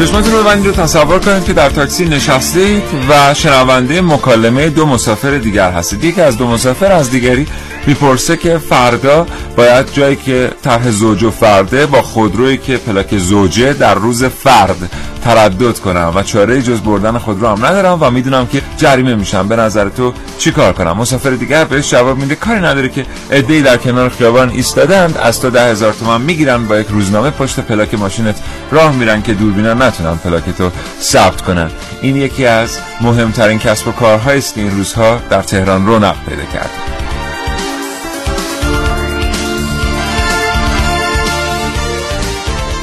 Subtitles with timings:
[0.00, 5.38] چشمتون رو بندید رو تصور کنید که در تاکسی نشستید و شنونده مکالمه دو مسافر
[5.38, 6.04] دیگر هستید.
[6.04, 7.46] یکی از دو مسافر از دیگری
[7.86, 9.26] می‌پرسه که فردا
[9.56, 14.90] باید جایی که طرح زوج و فرده با خودرویی که پلاک زوجه در روز فرد
[15.24, 19.48] تردد کنم و چاره جز بردن خودرو هم ندارم و می‌دونم که جریمه میشم.
[19.48, 22.34] به نظر تو چی کار کنم؟ مسافر دیگر بهش جواب میده.
[22.34, 25.16] کاری نداره که ادهی در کنار خیابان ایستادند.
[25.16, 28.36] از تو ده هزار تومن می‌گیرن با یک روزنامه پشت پلاک ماشینت.
[28.70, 31.70] راه میرن که دوربینا نتونن پلاک تو ثبت کنن.
[32.02, 36.44] این یکی از مهمترین کسب و کارهایی است که این روزها در تهران رونق پیدا
[36.52, 36.70] کرد.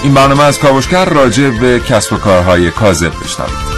[0.07, 3.77] این برنامه از کاوشگر راجع به کسب و کارهای کاذب بشنوید.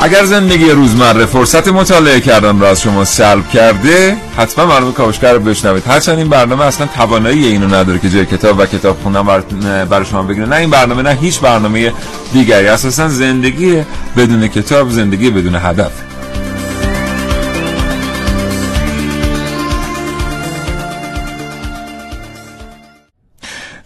[0.00, 5.40] اگر زندگی روزمره فرصت مطالعه کردن را از شما سلب کرده حتما برنامه کاوشگر رو
[5.40, 5.86] بشنوید.
[5.86, 9.42] هرچند این برنامه اصلا توانایی اینو نداره که جای کتاب و کتاب خوندن
[9.84, 10.46] برای شما بگیره.
[10.46, 11.92] نه این برنامه نه هیچ برنامه
[12.32, 12.68] دیگری.
[12.68, 13.82] اساسا زندگی
[14.16, 16.09] بدون کتاب زندگی بدون هدف.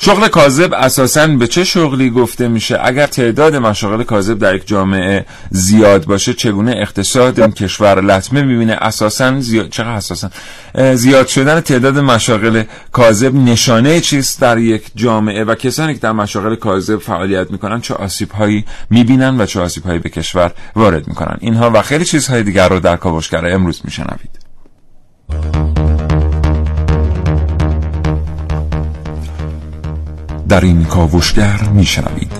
[0.04, 5.26] شغل کاذب اساسا به چه شغلی گفته میشه؟ اگر تعداد مشاغل کاذب در یک جامعه
[5.50, 10.30] زیاد باشه چگونه اقتصاد این کشور لطمه می‌بینه؟ اساسا زیاد چقدر اساسا؟
[10.94, 16.54] زیاد شدن تعداد مشاغل کاذب نشانه چیست در یک جامعه؟ و کسانی که در مشاغل
[16.54, 21.36] کاذب فعالیت می‌کنن چه آسیب هایی می‌بینن و چه آسیب هایی به کشور وارد می‌کنن؟
[21.40, 24.44] اینها و خیلی چیزهای دیگر رو در کاوشگر امروز میشنوید.
[30.48, 32.32] در این کاوشگر میشنوید.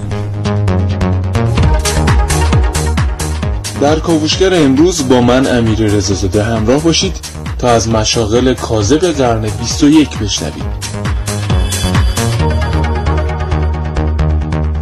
[3.81, 7.17] در کاوشگر امروز با من امیر رزازاده همراه باشید
[7.59, 10.65] تا از مشاغل کاذب قرن 21 بشنوید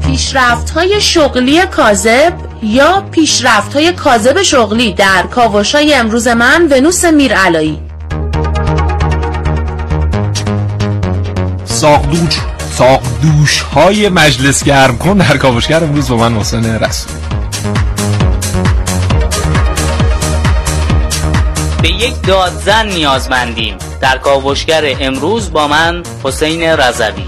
[0.06, 7.04] پیشرفت های شغلی کاذب یا پیشرفت های کاذب شغلی در کاوش های امروز من ونوس
[7.04, 7.80] میر علایی
[12.72, 17.12] ساقدوچ ساق دوش های مجلس گرم کن در کاوشگر امروز با من محسن رسول.
[21.82, 23.76] به یک دادزن نیازمندیم.
[24.00, 27.24] در کاوشگر امروز با من حسین رضوی.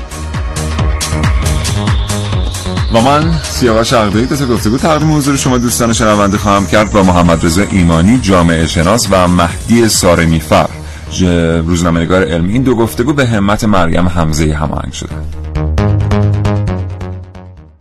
[2.93, 6.91] و من سیاوش عقدایی تا گفتگو تقدیم حضور شما دوستان شنونده خواهم کرد.
[6.91, 10.69] با محمد رضا ایمانی جامعه شناس و مهدی سارمی فر.
[11.23, 15.15] روزنامه‌نگار علمی این دو گفتگو به همت مریم حمزه هماهنگ شده.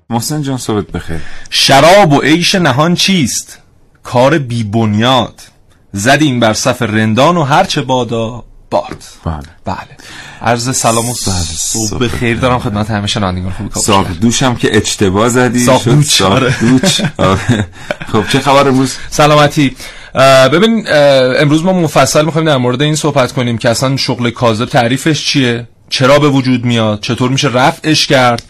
[0.09, 1.19] محسن جان صحبت بخیر.
[1.49, 3.57] شراب و عیش نهان چیست؟
[4.03, 5.41] کار بی بنیاد.
[5.93, 9.03] زدیم بر صف رندان و هرچه بادا باد.
[9.25, 9.37] بله.
[9.65, 9.97] بله.
[10.41, 12.37] عرض سلام و صبح بخیر.
[12.37, 15.59] دارم خدمت همه شنوندگان خوب ساق دوشم که اجتباه زدی.
[15.59, 15.83] ساق
[16.59, 17.67] دوچ آره.
[18.11, 19.75] خب چه خبر امروز؟ سلامتی.
[20.53, 20.85] ببین
[21.39, 25.67] امروز ما مفصل می‌خوایم در مورد این صحبت کنیم که اصلا شغل کاذب تعریفش چیه؟
[25.89, 28.43] چرا به وجود میاد؟ چطور میشه رفعش کرد؟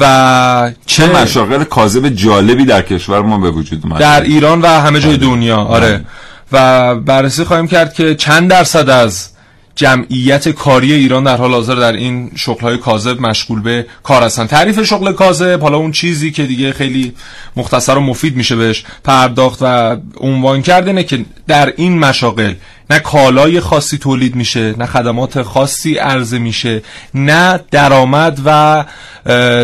[0.00, 5.00] و چه مشاغل کاذب جالبی در کشور ما به وجود اومد در ایران و همه
[5.00, 6.04] جای دنیا آره.
[6.52, 9.28] و بررسی خواهیم کرد که چند درصد از
[9.78, 14.46] جمعیت کاری ایران در حال حاضر در این شغل‌های کاذب مشغول به کار هستن.
[14.46, 17.12] تعریف شغل کاذب حالا اون چیزی که دیگه خیلی
[17.56, 22.54] مختصر و مفید میشه بهش پرداخت و عنوان کردنه که در این مشاغل
[22.90, 26.82] نه کالای خاصی تولید میشه نه خدمات خاصی عرضه میشه
[27.14, 28.84] نه درآمد و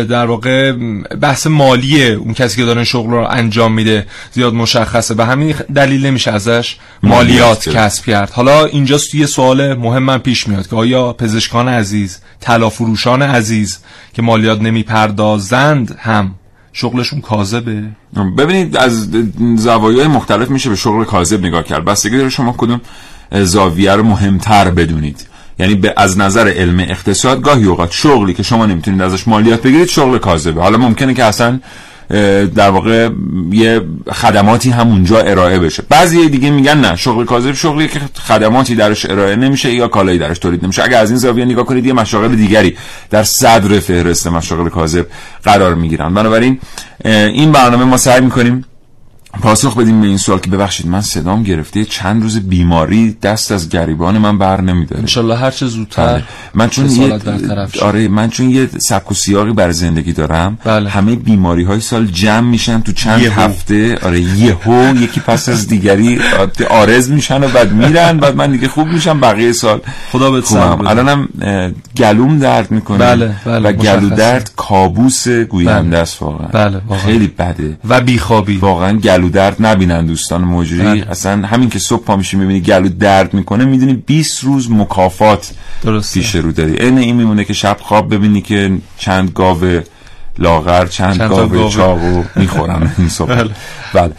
[0.09, 0.71] در واقع
[1.21, 6.05] بحث مالی اون کسی که داره شغل رو انجام میده زیاد مشخصه به همین دلیل
[6.05, 8.29] نمیشه ازش مالیات کسب کرد.
[8.29, 13.79] حالا اینجا یه سوال مهم من پیش میاد که آیا پزشکان عزیز تلافروشان عزیز
[14.13, 16.35] که مالیات نمی‌پردازند هم
[16.73, 17.83] شغلشون کاذبه؟
[18.37, 19.09] ببینید از
[19.57, 21.85] زوایای مختلف میشه به شغل کاذب نگاه کرد.
[21.85, 22.81] بستگی داره شما کدوم
[23.31, 25.27] زاویه رو مهمتر بدونید.
[25.59, 29.87] یعنی به از نظر علم اقتصاد گاهی اوقات شغلی که شما نمی‌تونید ازش مالیات بگیرید
[29.87, 30.61] شغل کاذبه.
[30.61, 31.59] حالا ممکنه که اصلا
[32.55, 33.09] در واقع
[33.51, 33.81] یه
[34.13, 35.83] خدماتی هم اونجا ارائه بشه.
[35.89, 40.39] بعضی دیگه میگن نه شغل کاذب شغلی که خدماتی درش ارائه نمیشه یا کالایی درش
[40.39, 40.83] تولید نمیشه.
[40.83, 42.77] اگر از این زاویه نگاه کنید یه مشاغل دیگری
[43.09, 45.05] در صدر فهرست مشاغل کاذب
[45.43, 46.13] قرار می‌گیرن.
[46.13, 46.59] بنابراین
[47.05, 48.65] این برنامه ما سعی می‌کنیم
[49.41, 53.69] پاسخ بدیم به این سوال که ببخشید من صدام گرفته چند روز بیماری دست از
[53.69, 56.23] گریبان من بر نمیداره انشالله هر چه زودتر بله.
[56.53, 57.19] من چون یه
[57.81, 60.89] آره من چون یه سبک و سیاقی بر زندگی دارم بله.
[60.89, 65.67] همه بیماری های سال جمع میشن تو چند یه هفته آره یهو یکی پس از
[65.67, 66.19] دیگری
[66.69, 70.87] آرز میشن و بعد میرن بعد من دیگه خوب میشم بقیه سال خدا به خوبم
[70.87, 71.29] الانم
[71.97, 73.35] گلوم درد می‌کنه بله.
[73.45, 73.69] بله.
[73.69, 76.81] و گلو درد کابوس است واقعا بله.
[76.87, 81.09] واقعا خیلی بده و بیخوابی واقعا گلو گلو درد نبینن دوستان مجری بله.
[81.09, 85.51] اصلا همین که صبح پا میشی می‌بینی گلو درد می‌کنه می‌دونی 20 روز مکافات
[85.83, 86.19] درسته.
[86.19, 89.81] پیش رو داری این این میمونه که شب خواب ببینی که چند گاو
[90.39, 93.49] لاغر چند, چند گاو چاقو می‌خورن این صبح بله.
[93.93, 94.11] بله.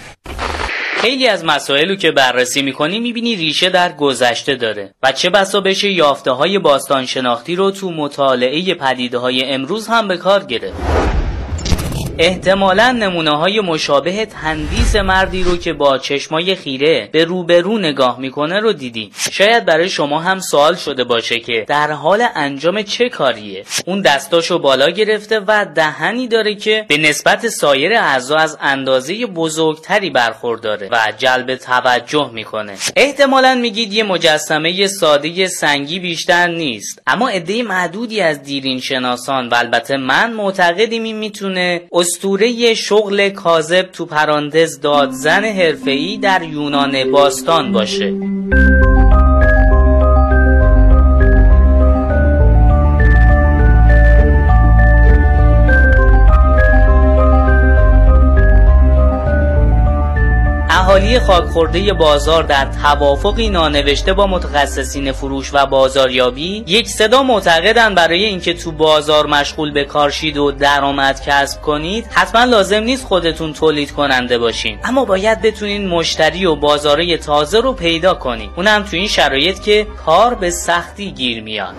[0.96, 5.90] خیلی از مسائلو که بررسی می‌کنی می‌بینی ریشه در گذشته داره و چه بسا بشه
[5.90, 11.05] یافته های باستان شناختی رو تو مطالعه پدیده های امروز هم به کار گرفت
[12.18, 18.60] احتمالا نمونه های مشابه تندیس مردی رو که با چشمای خیره به روبرو نگاه می‌کنه
[18.60, 23.64] رو دیدیم شاید برای شما هم سوال شده باشه که در حال انجام چه کاریه؟
[23.86, 30.10] اون دستاشو بالا گرفته و دهنی داره که به نسبت سایر اعضا از اندازه بزرگتری
[30.10, 32.74] برخورداره و جلب توجه می‌کنه.
[32.96, 37.02] احتمالا میگید یه مجسمه ساده سنگی بیشتر نیست.
[37.06, 43.82] اما عده معدودی از دیرین شناسان و البته من معتقدیم این می‌تونه استوره شغل کاذب
[43.92, 48.14] تو پراندز دادزن حرفه‌ای در یونان باستان باشه.
[60.96, 68.24] اهالی خاکخورده بازار در توافقی نانوشته با متخصصین فروش و بازاریابی یک صدا معتقدن برای
[68.24, 73.92] اینکه تو بازار مشغول به کارشید و درآمد کسب کنید حتما لازم نیست خودتون تولید
[73.92, 74.78] کننده باشین.
[74.84, 79.86] اما باید بتونین مشتری و بازاره تازه رو پیدا کنید اونم تو این شرایط که
[80.06, 81.74] کار به سختی گیر میاد.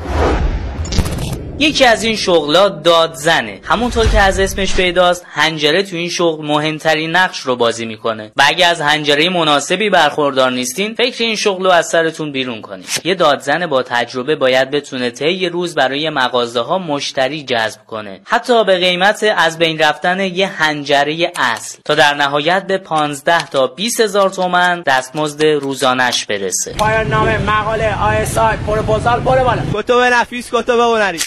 [1.59, 7.15] یکی از این شغلا دادزنه همونطور که از اسمش پیداست هنجره تو این شغل مهمترین
[7.15, 8.31] نقش رو بازی می‌کنه.
[8.35, 13.01] و اگه از هنجره مناسبی برخوردار نیستین فکر این شغل رو از سرتون بیرون کنید
[13.03, 18.21] یه دادزن با تجربه باید بتونه طی روز برای مغازه ها مشتری جذب کنه.
[18.23, 21.79] حتی به قیمت از بین رفتن یه هنجره اصل.
[21.85, 26.73] تا در نهایت به 15 تا 20 هزار تومن دستمزد روزانش برسه.
[26.73, 29.63] پایان نامه مقاله آیسای پروپوزال بالا.
[29.73, 31.19] کتب نفیس کتب هنری.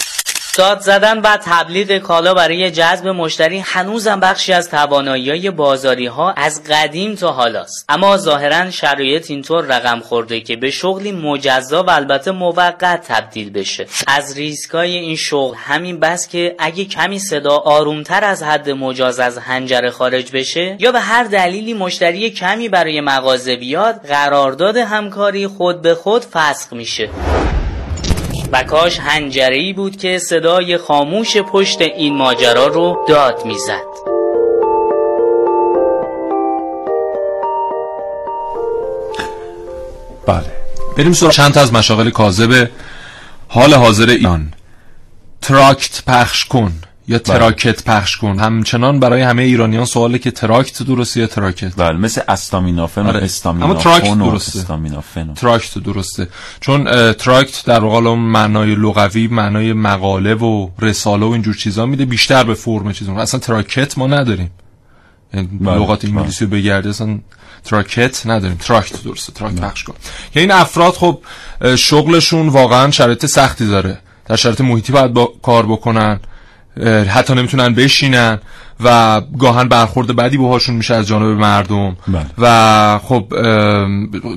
[0.56, 6.62] داد زدن و تبلیغ کالا برای جذب مشتری هنوزم بخشی از توانایی بازاری ها از
[6.70, 7.84] قدیم تا حالاست.
[7.88, 13.86] اما ظاهرا شرایط اینطور رقم خورده که به شغلی مجزا و البته موقت تبدیل بشه.
[14.06, 19.38] از ریسکای این شغل همین بس که اگه کمی صدا آرومتر از حد مجاز از
[19.38, 25.82] هنجره خارج بشه یا به هر دلیلی مشتری کمی برای مغازه بیاد قرارداد همکاری خود
[25.82, 27.10] به خود فسخ میشه.
[28.52, 33.90] و کاش هنجری بود که صدای خاموش پشت این ماجرا رو داد می‌زد.
[40.26, 40.52] بله.
[40.96, 42.68] بریم سراغ چند از مشاغل کاذب
[43.48, 44.52] حال حاضر ایران.
[45.42, 46.72] تراکت پخش کن.
[47.10, 47.38] یا بله.
[47.38, 48.38] تراکت پخش کن.
[48.38, 51.76] همچنان برای همه ایرانیان سواله که تراکت درسته یا تراکت.
[51.76, 53.20] بله مثل استامینافن آره.
[53.20, 55.34] و استامینافن اما تراکت درسته.
[55.34, 56.28] تراکت درسته.
[56.60, 62.44] چون تراکت در واقع معنای لغوی معنای مقاله و رساله و اینجور چیزا میده بیشتر
[62.44, 63.16] به فرم چیزا.
[63.16, 64.50] اصلا تراکت ما نداریم.
[65.34, 65.76] یعنی بله.
[65.76, 66.16] لغات بله.
[66.16, 67.18] انگلیسی رو اصلا
[67.64, 68.56] تراکت نداریم.
[68.56, 69.94] تراکت درسته تراکت پخش کن.
[70.34, 71.18] یعنی این افراد خب
[71.76, 73.98] شغلشون واقعا شرایط سختی داره.
[74.26, 76.20] در شرایط محیطی باید با کار بکنن.
[77.08, 78.38] حتی نمی‌تونن بشینن
[78.84, 81.96] و گاهاً برخورد بدی باهاشون میشه از جانب مردم.
[82.08, 82.26] بله.
[82.38, 83.26] و خب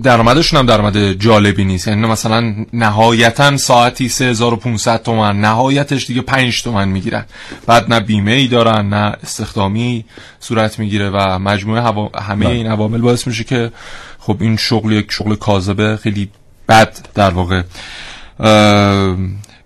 [0.03, 1.87] درآمدشون هم درآمد جالبی نیست.
[1.87, 5.41] یعنی مثلا نهایتا ساعتی 3500 تومن.
[5.41, 7.25] نهایتش دیگه 5 تومن می‌گیرن.
[7.67, 10.05] بعد نه بیمه ای دارن نه استخدامی
[10.39, 11.81] صورت می‌گیره و مجموعه
[12.21, 12.49] همه بله.
[12.49, 13.71] این عوامل باعث میشه که
[14.19, 16.29] خب این شغل یک شغل کاذبه خیلی
[16.69, 17.61] بد در واقع.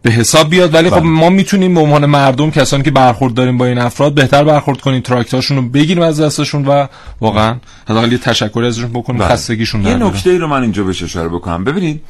[0.08, 1.10] به حساب بیاد ولی خب بله.
[1.10, 5.02] ما می‌تونیم به عنوان مردم کسانی که برخورد داریم با این افراد بهتر برخورد کنیم
[5.02, 6.88] تراکتاشون رو بگیریم از دستشون و
[7.22, 7.56] واقعا
[7.90, 9.28] حداقل یه تشکری ازشون بکنیم بله.
[9.28, 12.02] خستگیشون یه نکته ای رو من اینجا بهش اشاره بکنم ببینید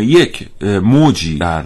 [0.00, 0.48] یک
[0.82, 1.64] موجی در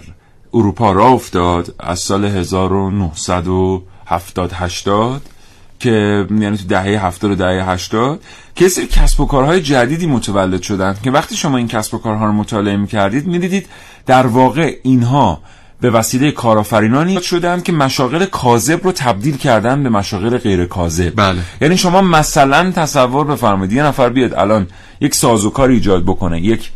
[0.53, 5.21] اروپا را افتاد از سال 1970 80
[5.79, 8.21] که یعنی تو دهه 70 و دهه 80
[8.55, 12.25] که سری کسب و کارهای جدیدی متولد شدن که وقتی شما این کسب و کارها
[12.25, 13.67] رو مطالعه می‌کردید می‌دیدید
[14.05, 15.41] در واقع اینها
[15.81, 21.39] به وسیله کارآفرینانی شدن که مشاغل کاذب رو تبدیل کردن به مشاغل غیر کاذب بله.
[21.61, 24.67] یعنی شما مثلا تصور بفرمایید یه نفر بیاد الان
[25.01, 26.71] یک سازوکار ایجاد بکنه یک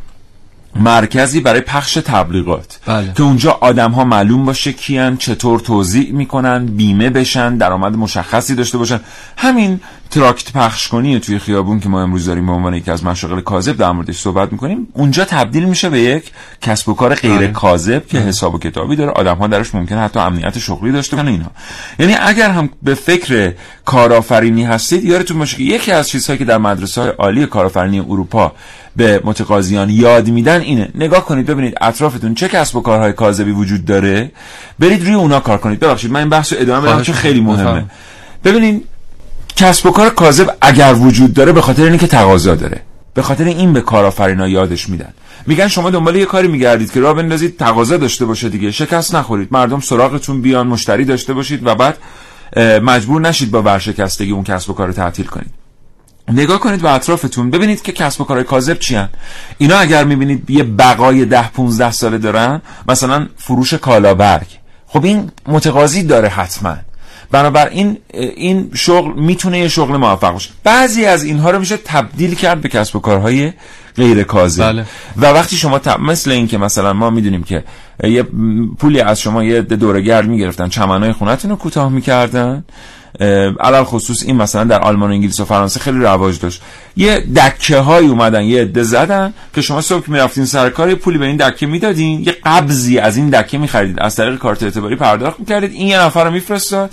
[0.76, 2.80] مرکزی برای پخش تبلیغات.
[2.86, 3.14] بله.
[3.14, 8.78] که اونجا آدم ها معلوم باشه کیان چطور توضیح می‌کنن بیمه بشن درآمد مشخصی داشته
[8.78, 9.00] باشن.
[9.38, 9.80] همین
[10.12, 13.78] تراکت پخش کنی توی خیابون که ما امروز داریم به عنوان یکی از مشاغل کاذب
[13.78, 17.48] در موردش صحبت می‌کنیم اونجا تبدیل میشه به یک کسب و کار غیر بله.
[17.48, 19.12] کاذب که حساب و کتابی داره.
[19.12, 21.52] آدم ها درش ممکن حتی امنیت شغلی داشته باشن اینها
[22.00, 23.54] یعنی اگر هم به فکر
[23.86, 28.52] کارآفرینی هستید یادتون باشه که یکی از چیزهایی که در مدرسه های عالی کارآفرینی اروپا
[28.96, 30.90] به متقاضیان یاد میدن اینه.
[30.96, 34.32] نگاه کنید ببینید اطرافتون چه کسب و کارهای کاذبی وجود داره.
[34.80, 35.80] برید روی اونا کار کنید.
[35.80, 37.42] ببخشید من این بحث رو ادامه بدم چون خیلی.
[37.42, 37.86] مهمه.
[38.44, 38.86] ببینید
[39.56, 42.82] کسب و کار کاذب اگر وجود داره به خاطر اینکه تقاضا داره.
[43.14, 45.14] به خاطر این به کارآفرینا یادش میدن.
[45.48, 48.72] میگن شما دنبال یه کاری میگردید که راه بندازید تقاضا داشته باشه دیگه.
[48.72, 49.48] شکست نخورید.
[49.52, 51.98] مردم سراغتون بیان مشتری داشته باشید و بعد
[52.82, 55.65] مجبور نشید با ورشکستگی اون کسب و کار رو تعطیل کنید.
[56.34, 59.10] نگاه کنید به اطرافتون ببینید که کسب و کارهای کاذب چی هن.
[59.58, 64.48] اینا اگر می‌بینید یه بقای ده 15 ساله دارن مثلا فروش کالابرگ
[64.88, 66.76] خب این متقاضی داره حتما
[67.32, 72.62] بنابراین این شغل می‌تونه یه شغل موفق باشه بعضی از اینها رو میشه تبدیل کرد
[72.62, 73.54] به کسب و کارهای
[73.96, 74.86] غیر کاذب بله.
[75.18, 76.00] و وقتی شما تب...
[76.00, 77.64] مثل این که مثلا ما می‌دونیم که
[78.04, 78.24] یه
[78.80, 82.64] پولی از شما یه دورگرد می‌گرفتن چمنای خونتون رو کوتاه می‌کردن
[83.60, 86.62] علل خصوص این مثلا در آلمان و انگلیس و فرانسه خیلی رواج داشت.
[86.96, 91.26] یه دکه های اومدن یه عده زدن که شما صبح می‌رفتین سر کار پولی به
[91.26, 95.72] این دکه می‌دادین یه قبضی از این دکه میخریدید از طریق کارت اعتباری پرداخت می‌کردید.
[95.72, 96.92] این یه نفر رو میفرستاد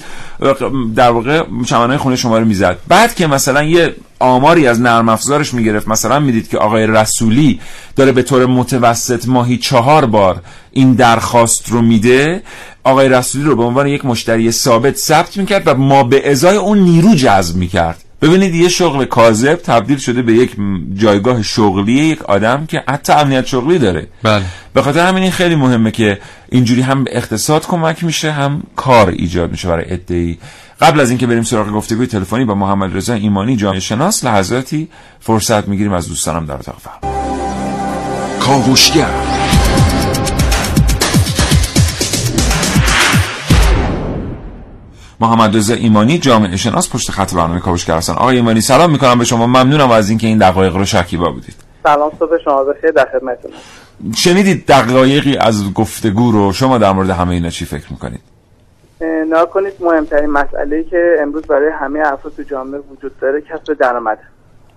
[0.97, 2.79] در واقع چمنای خونه شما رو می‌زد.
[2.89, 5.89] بعد که مثلا یه آماری از نرم افزارش می‌گرفت.
[5.89, 7.61] مثلا می‌دید که آقای رسولی
[7.97, 12.43] داره به طور متوسط ماهی چهار بار این درخواست رو میده.
[12.85, 16.79] آقای رسولی رو به عنوان یک مشتری ثابت ثبت می‌کرد و ما به ازای اون
[16.79, 17.99] نیرو جذب می‌کرد.
[18.23, 20.51] ببینید یه شغل کاذب تبدیل شده به یک
[20.95, 24.07] جایگاه شغلی یک آدم که حتی امنیت شغلی داره.
[24.23, 24.43] بله.
[24.75, 29.09] به خاطر همین این خیلی مهمه که اینجوری هم به اقتصاد کمک میشه هم کار
[29.09, 30.39] ایجاد میشه برای ادعی
[30.83, 34.89] قبل از اینکه بریم سراغ گفتگوی تلفنی با محمد رضا ایمانی جامعه شناس لحظاتی
[35.21, 37.15] فرصت می‌گیریم از دوستانم در اتاق فرمان
[38.41, 39.11] کاوشگر.
[45.21, 48.13] محمد رضا ایمانی جامعه شناس پشت خط برنامه کاوشگر هستن.
[48.13, 49.47] آقای ایمانی سلام می‌کنم به شما.
[49.47, 51.55] ممنونم از اینکه این دقایق رو شکیبا بودید.
[51.83, 52.91] سلام صبح شما بخیر.
[52.91, 53.51] در خدمتتون.
[54.17, 58.21] شنیدید دقایقی از گفتگو رو؟ شما در مورد همه اینا چی فکر می‌کنید؟
[59.03, 64.19] نها کنید مهمترین مسئله که امروز برای همه افراد تو جامعه وجود داره کسب درآمد.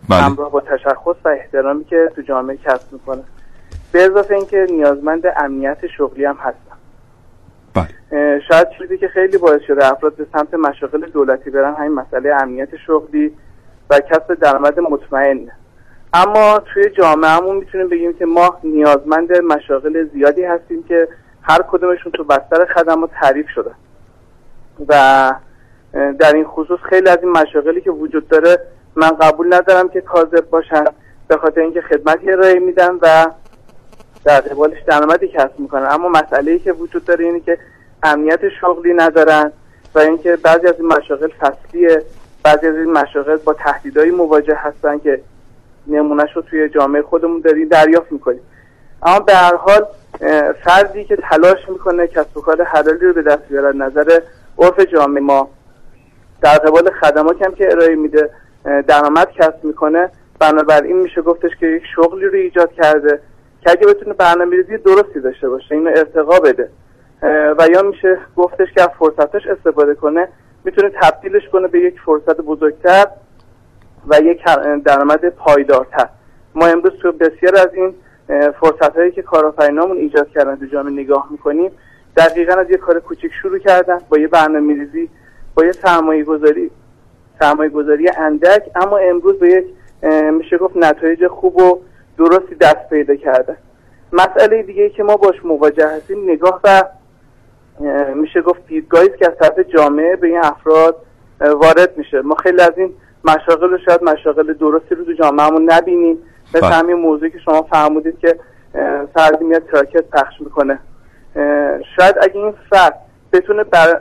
[0.09, 0.21] بله.
[0.21, 3.23] همراه با تشخص و احترامی که تو جامعه کسب می‌کنه.
[3.91, 6.75] به اضافه اینکه نیازمند امنیت شغلی هم هستن.
[7.73, 8.39] بله.
[8.39, 12.69] شاید چیزی که خیلی باعث شده افراد به سمت مشاغل دولتی برن همین مسئله امنیت
[12.87, 13.33] شغلی
[13.89, 15.51] و کسب درآمد مطمئن.
[16.13, 21.07] اما توی جامعهمون می‌تونیم بگیم که ما نیازمند مشاغل زیادی هستیم که
[21.41, 23.71] هر کدومشون تو بستر خدمات تعریف شده.
[24.87, 25.33] و
[26.19, 28.59] در این خصوص خیلی از این مشاغلی که وجود داره
[28.95, 30.83] من قبول ندارم که کاذب باشن
[31.27, 33.27] به خاطر اینکه خدمتی ارائه میدن و
[34.25, 35.87] در قبالش درآمدی کسب می‌کنن.
[35.89, 37.57] اما مسئله ای که وجود داره اینه که
[38.03, 39.51] امنیت شغلی ندارن
[39.95, 42.03] و اینکه بعضی از این مشاغل فصلیه.
[42.43, 45.21] بعضی از این مشاغل با تهدیدهایی مواجه هستن که
[45.87, 48.41] نمونهش رو توی جامعه خودمون داریم دریافت می‌کنیم.
[49.03, 49.85] اما به هر حال
[50.63, 54.19] فردی که تلاش می‌کنه کسب و کار حلالی رو به دست بیاره نظر
[54.59, 55.49] عرف جامعه ما
[56.41, 58.29] در قبال خدماتی هم که ارائه میده
[58.87, 60.09] درآمد کسب می‌کنه.
[60.39, 63.19] بنابراین میشه گفتش که یک شغلی رو ایجاد کرده
[63.61, 66.69] که اگه بتونه برنامه ریزی درستی داشته باشه اینو ارتقا بده.
[67.57, 70.27] و یا میشه گفتش که از فرصتش استفاده کنه
[70.63, 73.05] می‌تونه تبدیلش کنه به یک فرصت بزرگتر
[74.07, 74.43] و یک
[74.85, 76.09] درآمد پایدارتر.
[76.55, 77.95] ما امروز تو بسیار از این
[78.59, 81.71] فرصت هایی که کارآفرینامون ایجاد کردن تو جامعه نگاه می‌کنیم
[82.17, 85.09] دقیقا از یه کار کوچیک شروع کردن با یه برنامه ریزی
[85.55, 86.71] با یه سرمایه گذاری
[87.39, 89.65] سرمایه گذاری اندک اما امروز به یک
[90.31, 91.79] میشه گفت نتایج خوب و
[92.17, 93.57] درستی دست پیدا کرده
[94.13, 96.83] مسئله دیگه ای که ما باش مواجه هستیم نگاه و
[98.15, 100.97] میشه گفت دیدگاهی که از طرف جامعه به این افراد
[101.41, 102.21] وارد میشه.
[102.21, 102.93] ما خیلی از این
[103.23, 106.17] مشاغل رو شاید مشاغل درستی رو تو جامعهمون نبینیم.
[106.49, 106.75] مثل بله.
[106.75, 108.39] همین موضوعی که شما فرمودید که
[109.13, 110.79] فردی میاد تراکت پخش می‌کنه.
[111.95, 112.95] شاید اگه این فرد
[113.33, 113.93] بتونه بر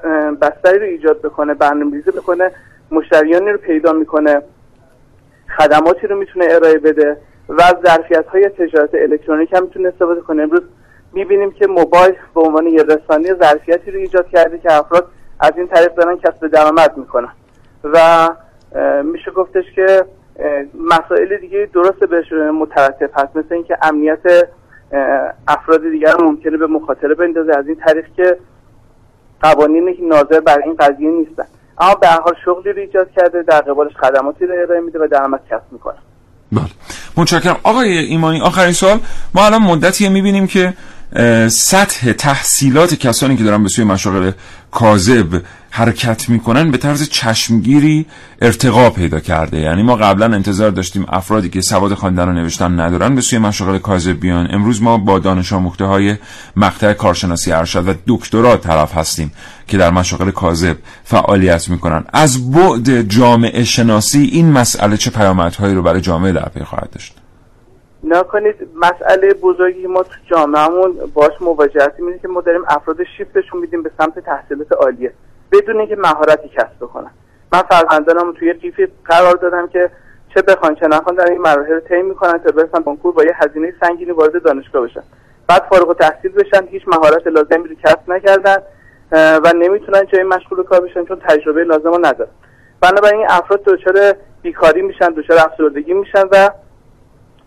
[0.43, 2.50] بستری رو ایجاد بکنه برنامه‌ریزی بکنه
[2.91, 4.43] مشتریانی رو پیدا می‌کنه
[5.59, 7.17] خدماتی رو می‌تونه ارائه بده
[7.49, 10.43] و از ظرفیت های تجارت الکترونیک هم می‌تونه استفاده کنه.
[10.43, 10.62] امروز
[11.12, 15.09] می‌بینیم که موبایل به عنوان یه رسانه ظرفیتی رو ایجاد کرده که افراد
[15.41, 17.33] از این طریق دارن کسب درآمد می‌کنن.
[17.85, 18.29] و
[19.03, 20.05] میشه گفتش که
[20.75, 24.49] مسائل دیگه درست بهش مترتب هست مثل اینکه امنیت
[25.48, 27.52] افراد دیگر ممکنه به مخاطره بندازه.
[27.58, 28.36] از این طریق که
[29.42, 31.44] قوانین ناظر بر این قضیه نیستن.
[31.78, 35.40] اما به حال شغلی رو ایجاد کرده در قبالش خدماتی رو ارائه میده و درآمد
[35.50, 35.96] کسب می‌کنه.
[36.52, 36.64] بله.
[37.16, 38.98] متشکرم آقای ایمانی آخرین سوال.
[39.34, 40.74] ما الان مدتیه می‌بینیم که
[41.48, 44.30] سطح تحصیلات کسانی که دارن به سوی مشاغل
[44.70, 45.42] کاذب
[45.76, 48.07] حرکت می‌کنن به طرز چشمگیری
[48.43, 49.59] ارتقا پیدا کرده.
[49.59, 53.78] یعنی ما قبلا انتظار داشتیم افرادی که سواد خواندن و نوشتن ندارن به سوی مشاغل
[53.78, 54.49] کاذب بیان.
[54.50, 56.16] امروز ما با دانش آموخته های
[56.57, 59.33] مقطع کارشناسی ارشد و دکترا طرف هستیم
[59.69, 62.04] که در مشاغل کاذب فعالیت می‌کنن.
[62.12, 67.16] از بعد جامعه شناسی این مسئله چه پیامدهایی رو برای جامعه در پی خواهد داشت؟
[68.04, 73.83] نکنید مسئله بزرگی ما تو جامعهمون باش مواجهتی میدیم که ما داریم افراد شیفتشون میدیم
[73.83, 75.12] به سمت تحصیلات عالیه.
[75.52, 77.10] بدون اینکه مهارتی کسب کنن
[77.52, 79.90] من فرزندانم توی قیفی قرار دادم که
[80.34, 83.74] چه بخوان چه نخوان در این مراحل طی می‌کنن تا برسن کنکور با یه هزینه
[83.80, 85.02] سنگینی وارد دانشگاه بشن.
[85.48, 88.56] بعد فارغ التحصیل بشن هیچ مهارت لازمی رو کسب نکردن
[89.12, 92.30] و نمی‌تونن جای مشغول کار بشن چون تجربه لازم رو ندارن.
[92.80, 96.50] بنابراین این افراد دچار بیکاری میشن دچار افسردگی میشن و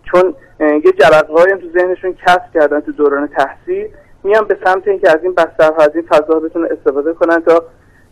[0.04, 3.88] چون یه جرقه هم تو ذهنشون کسب کردن تو دوران تحصیل
[4.24, 7.64] میان به سمت اینکه از این بسترها از این فضا بتونن استفاده کنن تا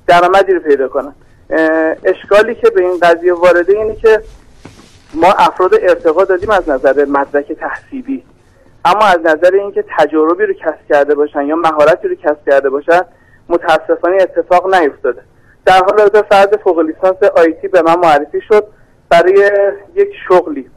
[0.08, 1.16] درآمدی رو پیدا کنن.
[2.04, 4.22] اشکالی که به این قضیه وارده اینه که
[5.14, 8.24] ما افراد ارتقا دادیم از نظر مدرک تحصیلی.
[8.86, 13.02] اما از نظر اینکه تجربی رو کسب کرده باشن یا مهارتی رو کسب کرده باشن
[13.50, 15.22] متاسفانه اتفاق نیفتاده.
[15.66, 18.68] در حال حاضر فرد فوق لیسانس آیتی به من معرفی شد
[19.10, 19.52] برای
[19.96, 20.70] یک شغلی.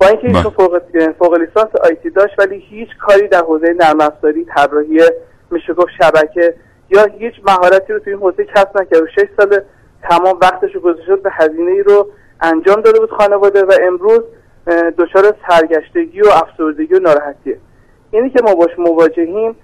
[0.00, 0.82] با اینکه ایشون فوق,
[1.18, 5.00] فوق لیسانس آیتی داشت ولی هیچ کاری در حوزه نرم افزاری طراحی
[5.50, 6.54] میشه گفت شبکه
[6.92, 9.02] یا هیچ مهارتی رو توی این حوزه کسب نکرد.
[9.02, 9.60] و 6 سال
[10.10, 12.06] تمام وقتش رو گذاشته به هزینه ای رو
[12.40, 14.20] انجام داده بود خانواده و امروز
[14.98, 17.58] دچار سرگشتگی و افسردگی و ناراحتیه.
[18.10, 19.56] اینی که ما باش مواجهیم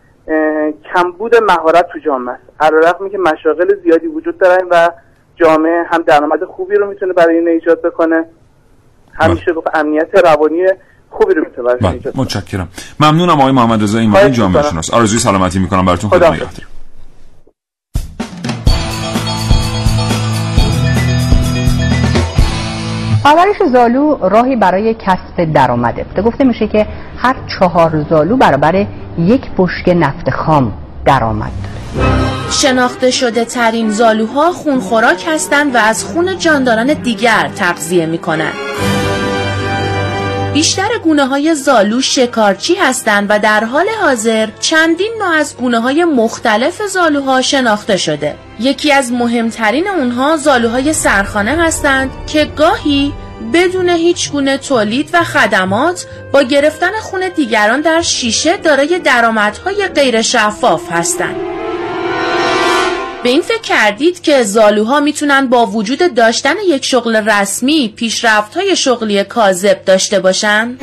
[0.94, 2.42] کمبود مهارت تو جامعه است.
[2.60, 4.90] علیرغم که مشاغل زیادی وجود دارن و
[5.36, 8.24] جامعه هم درآمد خوبی رو می‌تونه برای این ایجاد بکنه
[9.20, 10.66] همیشه گفت امنیت روانی
[11.10, 12.68] خوبی رو می‌تونه برای ایجاد متشکرم.
[13.00, 14.94] ممنونم آقای محمد رضا ایمانی جامعه شناس.
[14.94, 16.10] آرزوی سلامتی می‌کنم براتون.
[16.10, 16.77] خدا نگهدار.
[23.28, 26.86] پرورش زالو راهی برای کسب درآمده گفته میشه که
[27.18, 28.86] هر چهار زالو برابر
[29.18, 30.72] یک بشک نفت خام
[31.04, 32.06] درآمد داره
[32.50, 38.54] شناخته شده ترین زالوها خونخوراک هستند و از خون جانداران دیگر تغذیه می کنند.
[40.52, 46.04] بیشتر گونه های زالو شکارچی هستند و در حال حاضر چندین نوع از گونه های
[46.04, 48.34] مختلف زالوها شناخته شده.
[48.60, 53.12] یکی از مهمترین اونها زالوهای سرخانه هستند که گاهی
[53.52, 60.22] بدون هیچ گونه تولید و خدمات با گرفتن خون دیگران در شیشه دارای درآمدهای غیر
[60.22, 61.57] شفاف هستند.
[63.28, 68.76] به این فکر کردید که زالوها می‌تونن با وجود داشتن یک شغل رسمی پیشرفت های
[68.76, 70.76] شغلی کاذب داشته باشن؟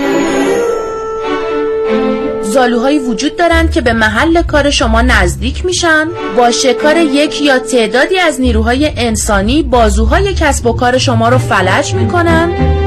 [2.42, 8.20] زالوهایی وجود دارند که به محل کار شما نزدیک میشن با شکار یک یا تعدادی
[8.20, 12.85] از نیروهای انسانی بازوهای کسب و کار شما رو فلج می‌کنن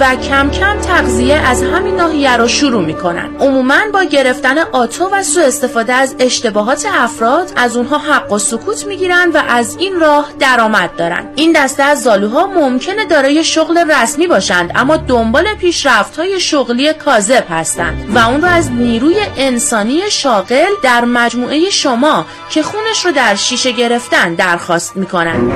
[0.00, 3.36] و کم کم تغذیه از همین ناحیه رو شروع می‌کنن.
[3.40, 8.86] عموما با گرفتن آتو و سوء استفاده از اشتباهات افراد از اونها حق و سکوت
[8.86, 11.28] می‌گیرن و از این راه درآمد دارن.
[11.36, 17.44] این دسته از زالوها ممکنه دارای شغل رسمی باشند اما دنبال پیشرفت های شغلی کاذب
[17.50, 23.34] هستند و اون رو از نیروی انسانی شاغل در مجموعه شما که خونش رو در
[23.34, 25.50] شیشه گرفتن درخواست می‌کنن.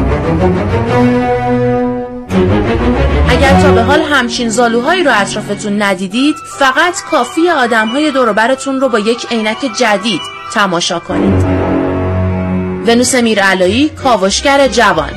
[3.35, 8.99] اگر تا به حال همچین زالوهایی رو اطرافتون ندیدید فقط کافی آدمهای دوروبرتون رو با
[8.99, 10.21] یک عینک جدید
[10.53, 11.45] تماشا کنید.
[12.87, 15.11] ونوس میرعلایی کاوشگر جوان.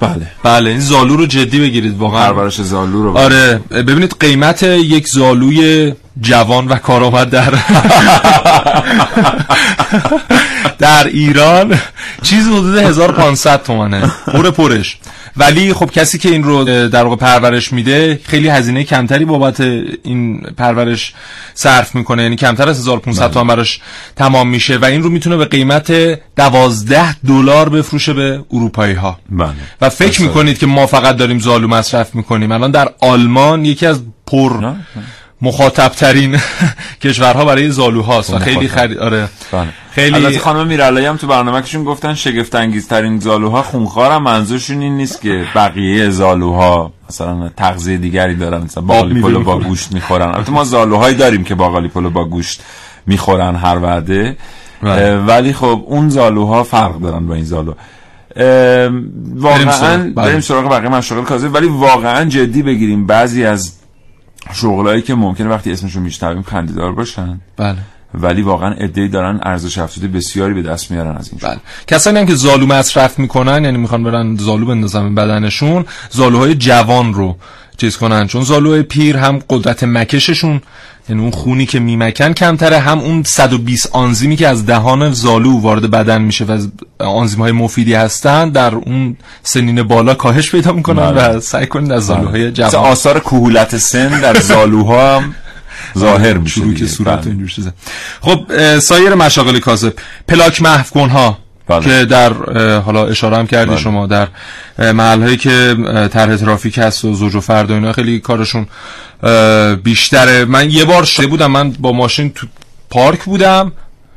[0.00, 0.26] بله.
[0.42, 2.32] بله این زالو رو جدی بگیرید واقعا.
[2.32, 3.18] پرورش زالو رو.
[3.18, 7.54] آره ببینید قیمت یک زالوی جوان و کارآمد در
[10.78, 11.78] در ایران
[12.22, 14.12] چیز حدود 1500 تومنه.
[14.26, 14.98] پر پرش
[15.36, 20.40] ولی خب کسی که این رو در واقع پرورش میده خیلی هزینه کمتری بابت این
[20.56, 21.14] پرورش
[21.54, 22.22] صرف می‌کنه.
[22.22, 23.80] یعنی کمتر از 1500 تومان براش
[24.16, 25.92] تمام میشه و این رو می‌تونه به قیمت
[26.36, 29.50] 12 دلار بفروشه به اروپایی ها بله.
[29.80, 32.52] و فکر می‌کنید که ما فقط داریم زالو مصرف می‌کنیم.
[32.52, 34.74] الان در آلمان یکی از پر
[35.42, 36.38] مخاطب ترین
[37.02, 39.28] کشورها برای زالو هاست و خیلی خرید آره.
[39.52, 39.68] بله.
[39.90, 45.20] خیلی البته خانم میرالایی هم تو برنامهشون گفتن شگفت انگیزترین زالوها خونخوارم منظورشون این نیست
[45.20, 50.34] که بقیه زالوها مثلا تغذیه دیگری دارن مثلا باقالی پلو با گوشت می‌خورن.
[50.34, 52.62] البته ما زالوهایی داریم که باقالی پلو با گوشت
[53.06, 54.36] می‌خورن هر وعده.
[55.26, 57.74] ولی خب اون زالوها فرق دارن با این زالو.
[59.34, 61.54] واقعا بریم سراغ بقیه مشاغل کاذب.
[61.54, 63.72] ولی واقعا جدی بگیریم بعضی از
[64.52, 67.40] شغلایی که ممکنه وقتی اسمشون میشنویم خندیدار باشن.
[67.56, 67.78] بله.
[68.14, 71.60] ولی واقعا ادعی دارن ارزش افزوده بسیاری به دست میارن از این بله.
[71.86, 77.14] کسانی هم که زالو مصرف می‌کنن یعنی می‌خوان برن زالو بندازن به بدنشون زالوهای جوان
[77.14, 77.36] رو
[77.76, 78.26] چیز کنن.
[78.26, 80.60] چون زالوهای پیر هم قدرت مکششون
[81.08, 82.78] یعنی اون خونی که میمکن کمتره.
[82.78, 86.66] هم اون 120 آنزیمی که از دهان زالو وارد بدن میشه و
[86.98, 92.06] آنزیم های مفیدی هستن در اون سنین بالا کاهش پیدا می‌کنن و سعی کنید از
[92.06, 92.74] زالوهای جوان.
[92.74, 95.34] آثار کهولت سن در زالوها هم
[95.98, 97.72] ظاهر میشه شروع که صورت اینجور چیزه
[98.20, 99.92] خب سایر مشاغل کاذب.
[100.28, 101.84] پلاک محو کن ها بله.
[101.84, 102.32] که در
[102.80, 103.78] حالا اشاره هم کردی بله.
[103.80, 104.28] شما در
[104.78, 105.76] محل هایی که
[106.12, 108.66] طرح ترافیک هست و زوج و فرد و اینا خیلی کارشون
[109.82, 110.44] بیشتره.
[110.44, 112.46] من یه بار شده بودم من با ماشین تو
[112.90, 113.72] پارک بودم.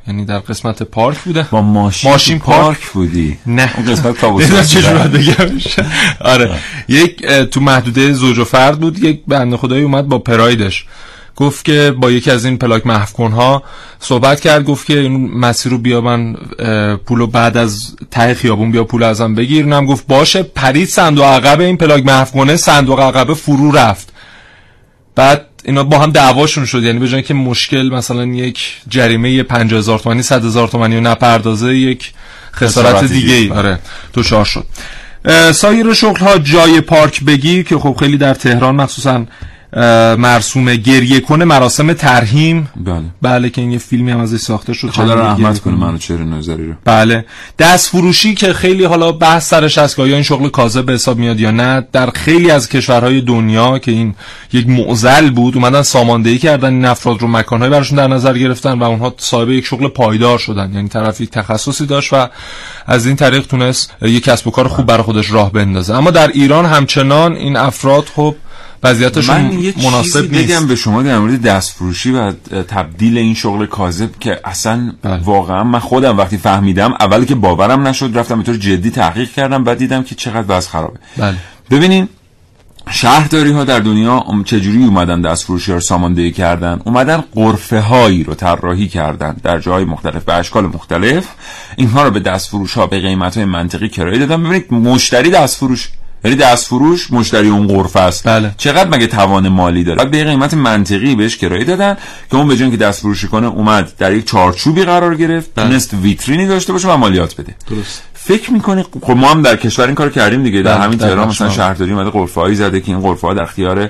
[0.08, 1.47] یعنی در قسمت پارک بوده.
[1.51, 3.69] با ماشین, ماشین پارک, پارک بودی؟ نه.
[3.77, 4.51] اون قسمت تابوس
[5.13, 5.60] بگم.
[6.21, 6.51] آره.
[6.88, 9.03] یک تو محدوده زوج و فرد بود.
[9.03, 10.86] یک بنده خدایی اومد با پرایدش
[11.35, 13.63] گفت که با یکی از این پلاک محو ها
[13.99, 16.33] صحبت کرد گفت که این مسیر رو بیا من
[16.95, 19.63] پولو بعد از ته خیابون بیا پول ازم بگیر.
[19.63, 24.13] اونم گفت باشه پرید صندوق عقب این پلاک محو صندوق عقب فرو رفت.
[25.15, 30.21] بعد اینا با هم دعواشون شد یعنی به که مشکل مثلا یک جریمه 50000 تومانی
[30.21, 32.13] 100000 تومانی رو نپردازه یک
[32.53, 33.79] خسارت دیگه ای آره
[34.13, 34.65] دچار شد.
[35.51, 39.25] سایر شغل ها جای پارک بگیر که خب خیلی در تهران مخصوصا
[40.17, 43.03] مرسوم گریه کنه مراسم ترهیم بله.
[43.21, 44.89] بله که این یه فیلمی هم ازش ساخته شد.
[44.89, 46.73] خدا رحمت کنه منو چهره نظری رو.
[46.86, 47.25] بله.
[47.60, 51.17] دست فروشی که خیلی حالا بحث سرش هست که آیا این شغل کاذب به حساب
[51.17, 54.15] میاد یا نه در خیلی از کشورهای دنیا که این
[54.53, 58.84] یک معضل بود اومدن ساماندهی کردن این افراد رو مکانهای براشون در نظر گرفتن و
[58.84, 60.73] اونها صاحب یک شغل پایدار شدن.
[60.73, 62.27] یعنی طرف یک تخصصی داشت و
[62.86, 65.95] از این طریق تونست یک کسب و کار خوب برای خودش راه بندازه.
[65.95, 68.36] اما در ایران همچنان این افراد خب
[68.83, 72.31] وضعیتشون من یه مناسب چیزی بگم به شما در مورد دستفروشی و
[72.67, 75.23] تبدیل این شغل کاذب که اصلا بله.
[75.23, 79.63] واقعا من خودم وقتی فهمیدم اول که باورم نشد رفتم به طور جدی تحقیق کردم
[79.63, 80.99] بعد دیدم که چقدر وضع خرابه.
[81.17, 81.35] بله.
[81.71, 82.07] ببینین
[82.91, 88.33] شهرداری ها در دنیا چجوری اومدن دست فروشی رو ساماندهی کردن؟ اومدن قرفه هایی رو
[88.33, 91.27] طراحی کردن در جای مختلف به اشکال مختلف.
[91.75, 94.43] اینها رو به دست فروش ها به قیمت های منطقی کرایه دادن.
[94.43, 95.89] ببینید مشتری دست فروش
[96.23, 98.27] یعنی دست فروش مشتری اون غرفه است.
[98.27, 98.51] بله.
[98.58, 101.97] چقدر مگه توان مالی داره؟ به قیمت منطقی بهش کرایه دادن
[102.32, 106.47] که اون به که دست فروشی کنه اومد در یک چارچوبی قرار گرفت تونست ویترینی
[106.47, 107.55] داشته باشه و مالیات بده.
[107.69, 108.03] درست.
[108.23, 110.62] فکر می‌کنی؟ خب ما هم در کشور این کار کردیم دیگه.
[110.62, 111.49] در بله، همین در تهران مثلا.
[111.49, 113.89] شهرداری اومده قرفه زده که این قرفه ها در اختیار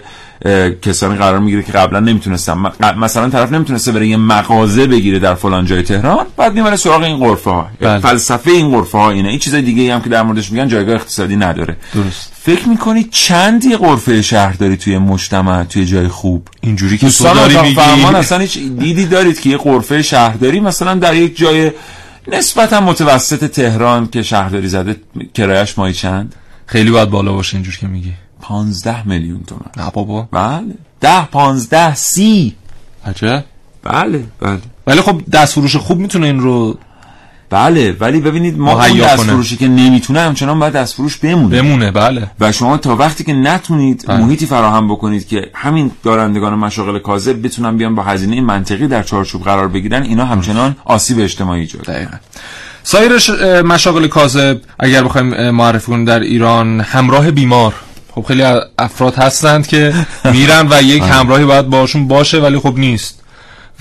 [0.82, 2.72] کسانی قرار می‌گیره که قبلا نمی‌تونستن.
[2.98, 7.18] مثلا طرف نمی‌تونسته بره یه مغازه بگیره در فلان جای تهران بعد می‌بره سراغ این
[7.18, 8.00] قرفه ها بله.
[8.00, 9.30] فلسفه این قرفه ها اینه.
[9.30, 11.78] این چیزای دیگه هم که در موردش میگن جایگاه اقتصادی نداره.
[11.94, 12.32] درست.
[12.42, 17.58] فکر می‌کنی چند یه قرفه شهرداری توی مجتمع توی جای خوب؟ اینجوری که تو داری
[17.62, 17.80] میگی.
[18.16, 21.72] اصلا هیچ دیدی دارید که یه قرفه شهرداری مثلا در یک جای
[22.28, 24.96] نسبتا متوسط تهران که شهرداری زده
[25.34, 28.14] کرایش مایی چند؟ خیلی باید بالا باشه اینجور که میگی.
[28.42, 29.86] 15 میلیون تومن.
[29.86, 30.28] نه بابا.
[30.32, 30.74] بله.
[31.02, 32.56] ده پانزده سی.
[33.06, 33.44] عجب.
[33.84, 34.60] بله بله.
[34.88, 36.78] ولی خب دست فروش خوب می‌تونه این رو
[37.50, 39.24] بله ولی ببینید ما اون دست.
[39.24, 41.62] فروشی که نمی‌تونه همچنان باید دست فروش بمونه.
[41.62, 42.32] بمونه بله.
[42.40, 44.26] و شما تا وقتی که نتونید بله.
[44.26, 49.44] محیطی فراهم بکنید که همین دارندگان مشاغل کاذب بتونن بیان با هزینه منطقی در چارچوب
[49.44, 52.18] قرار بگیرن اینا همچنان آسیب اجتماعی ایجاد دقیقا.
[52.84, 53.12] سایر
[53.62, 57.74] مشاغل کاذب اگر بخوایم معرفی کنیم در ایران همراه بیمار.
[58.16, 58.44] خب خیلی
[58.80, 59.94] افراد هستند که
[60.34, 63.20] میرن و یک همراهی باید باشون باشه ولی خب نیست.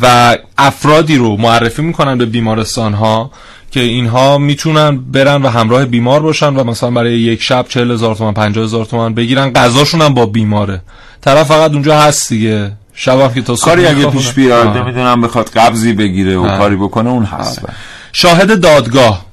[0.03, 3.31] و افرادی رو معرفی می‌کنن به بیمارستان ها
[3.71, 8.15] که اینها می‌تونن برن و همراه بیمار باشن و مثلا برای یک شب چهل هزار
[8.15, 10.83] تومن پنجاه هزار تومن بگیرن غذاشون هم با بیماره
[11.21, 14.07] طرف فقط اونجا هست دیگه شب که تا کاری اگه.
[14.07, 14.77] پیش بیاد.
[14.77, 16.59] نمی‌دونم بخواد قبضی بگیره و.
[16.59, 17.63] کاری بکنه اون هست
[18.13, 19.28] شاهد دادگاه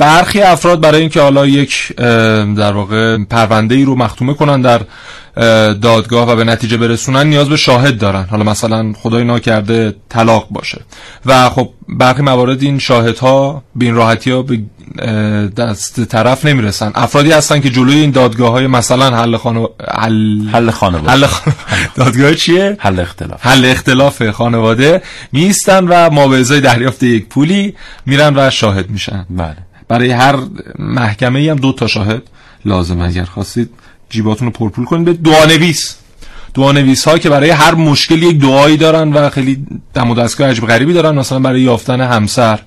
[0.00, 1.96] برخی افراد برای اینکه حالا یک
[2.56, 4.80] در واقع پرونده ای رو مختومه کنن در
[5.72, 8.26] دادگاه و به نتیجه برسونن نیاز به شاهد دارن.
[8.30, 10.80] حالا مثلا خدای ناکرده طلاق باشه.
[11.26, 14.58] و خب برخی موارد این شاهدها به این راحتی ها به
[15.56, 16.92] دست طرف نمی‌رسن.
[16.94, 19.66] افرادی هستن که جلوی این دادگاه های مثلا حل خانو...
[19.94, 21.10] حل حل خانواده.
[21.10, 21.54] حل خان...
[21.94, 23.46] دادگاه چیه؟ حل اختلاف.
[23.46, 25.02] حل اختلاف خانواده.
[25.32, 27.74] میستن و ما به ازای دریافت یک پولی
[28.06, 29.26] میرن و شاهد میشن.
[29.30, 29.56] بله.
[29.90, 30.36] برای هر
[30.78, 32.22] محکمه ای هم دو تا شاهد
[32.64, 33.70] لازم اگر خواستید
[34.10, 35.96] جیباتون رو پرپول کنید به دعانویس
[36.54, 40.66] دعانویس ها که برای هر مشکل یک دعایی دارن و خیلی دم و دستگاه عجب
[40.66, 42.60] غریبی دارن مثلا برای یافتن همسر.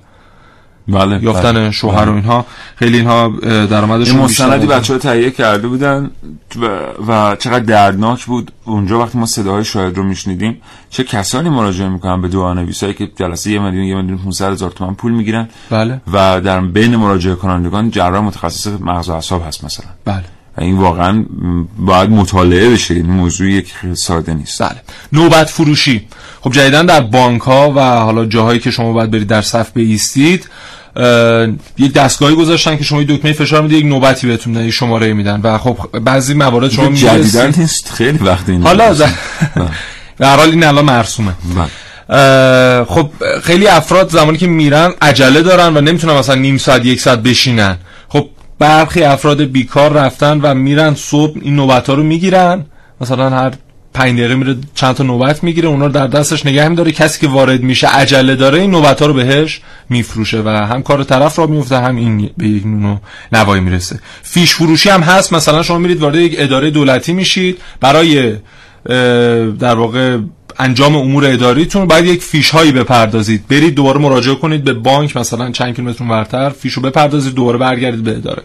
[0.88, 1.70] بله یافتن بله.
[1.70, 2.46] شوهر و اینها.
[2.76, 3.28] خیلی اینها
[3.66, 4.78] درآمدشون این مستندی بوده.
[4.78, 6.10] بچه ها تهیه کرده بودن
[6.60, 6.66] و,
[7.08, 8.52] و چقدر دردناک بود.
[8.64, 13.50] اونجا وقتی ما صداهای شاهد رو میشنیدیم چه کسانی مراجعه می‌کنن به دعانویسایی که جلسه
[13.50, 16.00] یه میلیون یه میلیون 500 هزار تومان پول می‌گیرن بله.
[16.12, 19.86] و در بین مراجعه کنندگان جراح متخصص مغز و اعصاب هست مثلا.
[20.04, 20.24] بله.
[20.58, 21.24] این واقعا
[21.78, 22.94] باید مطالعه بشه.
[22.94, 24.62] این موضوع یک ساده نیست.
[24.62, 24.80] بله.
[25.12, 26.06] نوبت فروشی.
[26.40, 30.48] خب جدیدا در بانک ها و حالا جاهایی که شما باید برید در صف بیستید
[31.78, 35.40] یک دستگاهی گذاشتن که شما یک دکمه فشار می‌دید یک نوبتی بهتون میدن، شماره میدن.
[35.40, 37.92] و خب بعضی موارد شما می‌رسید نیست.
[37.94, 38.92] خیلی وقت این حالا.
[38.94, 39.08] در
[40.18, 41.32] به هر حال این الان مرسومه.
[41.56, 42.84] بله.
[42.84, 43.10] خب
[43.42, 47.76] خیلی افراد زمانی که میرن عجله دارن و نمی‌تونن مثلا نیم ساعت یک ساعت بشینن.
[48.58, 52.64] برخی افراد بیکار رفتن و میرن صبح این نوبت ها رو می‌گیرن.
[53.00, 53.52] مثلا هر
[53.94, 56.92] پنج دقیقه میره چند تا نوبت می‌گیره اونا رو در دستش نگه میداره.
[56.92, 61.04] کسی که وارد میشه عجله داره این نوبت ها رو بهش میفروشه و هم کار
[61.04, 62.96] طرف را میفته هم این به یک نونو
[63.32, 63.98] نوایی می‌رسه.
[64.22, 65.32] فیش فروشی هم هست.
[65.32, 67.58] مثلا شما میرید وارد یک اداره دولتی میشید.
[67.80, 68.36] برای
[69.58, 70.18] در واقع
[70.58, 73.48] انجام امور اداریتون باید یک فیش هایی بپردازید.
[73.48, 78.04] برید دوباره مراجعه کنید به بانک مثلا چند کیلومتر ورتر فیش رو بپردازید دوباره برگردید
[78.04, 78.42] به اداره.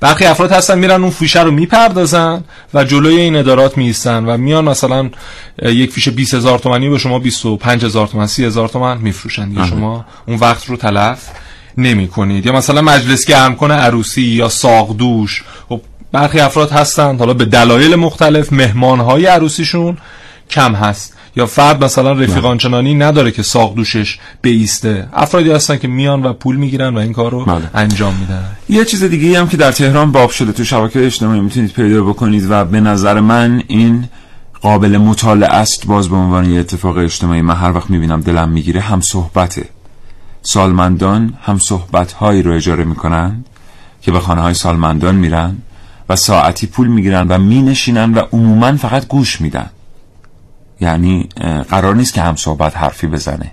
[0.00, 2.44] برخی افراد هستن میرن اون فیشه رو می‌پردازن
[2.74, 5.10] و جلوی این ادارات میستن و میان مثلا
[5.62, 9.48] یک فیش 20 هزار تومانی به شما 25 هزار تومن 30 هزار تومن میفروشن.
[9.48, 11.28] دیگه شما اون وقت رو تلف
[11.78, 15.44] نمی کنید یا مثلا مجلس گرم کنه عروسی یا ساقدوش.
[15.68, 15.80] خب
[16.12, 19.96] برخی افراد هستند حالا به دلایل مختلف مهمانهای عروسیشون
[20.50, 21.16] کم هست.
[21.36, 25.08] یا فرد مثلا رفیقان چنانی نداره که ساق دوشش بیسته.
[25.12, 27.70] افرادی هستن که میان و پول می‌گیرن و این کار رو بله.
[27.74, 28.44] انجام میدن.
[28.68, 32.46] یه چیز دیگه هم که در تهران باب شده تو شبکه اجتماعی می‌تونید پیدا بکنید
[32.50, 34.08] و به نظر من این
[34.60, 38.80] قابل مطالعه است باز به عنوان یه اتفاق اجتماعی من هر وقت می‌بینم دلم می‌گیره
[38.80, 39.68] هم صحبته.
[40.42, 43.44] سالمندان هم صحبت هایی رو اجاره می‌کنن
[44.02, 45.56] که به خانه های سالمندان میرن
[46.08, 49.70] و ساعتی پول می‌گیرن و مینشینن و عموما فقط گوش میدن.
[50.80, 51.28] یعنی
[51.68, 53.50] قرار نیست که هم صحبت حرفی بزنه.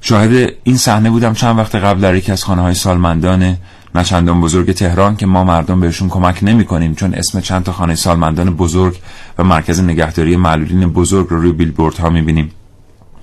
[0.00, 3.56] شاهد این صحنه بودم چند وقت قبل در یکی از خانه های سالمندان
[3.94, 7.94] نچندان بزرگ تهران که ما مردم بهشون کمک نمی کنیم چون اسم چند تا خانه
[7.94, 8.98] سالمندان بزرگ
[9.38, 12.50] و مرکز نگهداری معلولین بزرگ رو روی بیلبورد ها می بینیم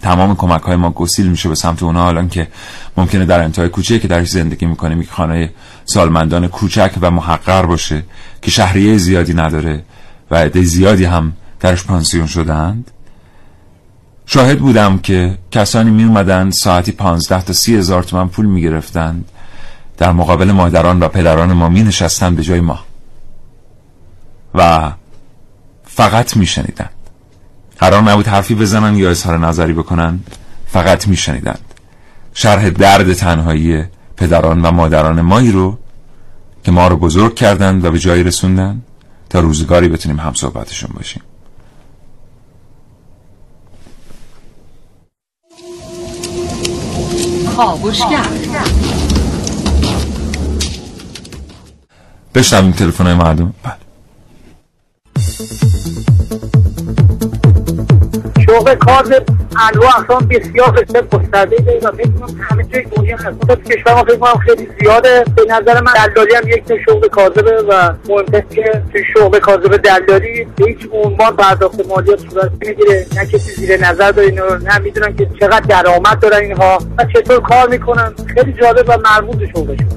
[0.01, 2.03] تمام کمک های ما گسیل میشه به سمت اونها.
[2.03, 2.47] حالا که
[2.97, 5.51] ممکنه در انتهای کوچه که درش زندگی می‌کنیم یک خانه
[5.85, 8.03] سالمندان کوچک و محقر باشه
[8.41, 9.83] که شهریه زیادی نداره
[10.31, 12.91] و عده زیادی هم درش پانسیون شدند
[14.29, 19.25] شاهد بودم که کسانی می اومدن ساعتی پانزده تا سی هزار تومن پول می گرفتند
[19.97, 22.79] در مقابل مادران و پدران ما می نشستن به جای ما.
[24.55, 24.91] و
[25.83, 26.89] فقط می شنیدن
[27.79, 30.19] قرار نبود حرفی بزنن یا اظهار نظری بکنن
[30.67, 31.73] فقط می شنیدند
[32.33, 33.83] شرح درد تنهایی
[34.17, 35.77] پدران و مادران مایی رو
[36.63, 38.81] که ما رو بزرگ کردند و به جایی رسوندن
[39.29, 41.21] تا روزگاری بتونیم هم صحبتشون باشیم.
[47.57, 48.27] کاوشگر
[52.35, 53.53] بشنویم تلفن های مردم.
[53.63, 53.73] بله.
[58.47, 59.03] شغل کار
[59.73, 63.45] انواع اقسام بسیار بسیار گسترده ای و فکر کنم همه جای دنیا هست.
[63.47, 65.23] خود کشور ما فکر خیلی زیاده.
[65.35, 66.63] به نظر من دلالی هم یک
[67.11, 73.05] کاذبه و مهمتر که توی شغل کاذب دلالی به هیچ عنوان پرداخت مالیات صورت نمی‌گیره.
[73.15, 77.41] نه کسی زیر نظر داره اینو نه می‌دونن که چقدر درآمد دارن اینها و چطور
[77.41, 78.13] کار می‌کنن.
[78.35, 79.87] خیلی جالب و مرموز شغلشون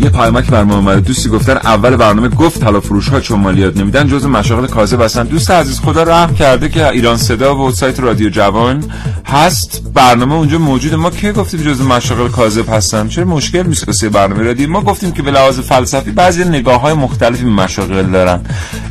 [0.00, 1.00] یه پیامک بر ما اومده.
[1.00, 4.08] دوستی گفتن اول برنامه گفت طلا فروش ها چون مالیات نمیدن.
[4.08, 5.24] جز مشاغل کاذب هستن.
[5.24, 8.84] دوست عزیز خدا رحم کرده که ایران صدا و سایت رادیو جوان
[9.24, 9.82] هست.
[9.94, 10.96] برنامه اونجا موجوده.
[10.96, 15.22] ما کی گفتیم جز مشاغل کاذب هستن؟ چرا مشکل میشه برنامه رادیو؟ ما گفتیم که
[15.22, 18.40] به لحاظ فلسفی بعضی نگاه های مختلفی به مشاغل دارن.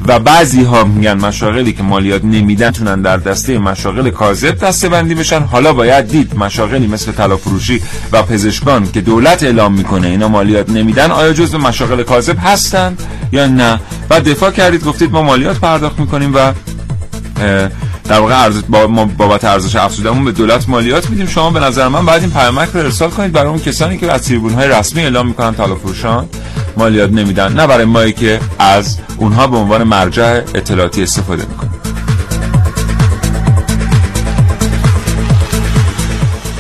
[0.08, 5.16] و بعضی ها میگن مشاغلی که مالیات نمیدن تونن در دسته مشاغل کاذب دسته بندی
[5.16, 5.40] بشن.
[5.44, 10.99] حالا باید دید مشاغلی مثل طلافروشی و پزشکان که دولت اعلام می‌کنه اینا مالیات نمیدن.
[11.00, 16.36] آیا جزو مشاغل کاذب هستند یا نه؟ و دفاع کردید گفتید ما مالیات پرداخت می‌کنیم
[16.36, 16.54] و
[18.04, 21.28] در واقع ارز با ما بابت ارزش افزودمون به دولت مالیات میدیم.
[21.28, 24.24] شما به نظر من باید این پیامک رو ارسال کنید برای اون کسانی که از
[24.24, 26.30] تریبون های رسمی اعلام می‌کنن طلا فروشان
[26.78, 27.54] مالیات نمیدن.
[27.54, 31.69] نه برای مایی که از اونها به عنوان مرجع اطلاعاتی استفاده می‌کنیم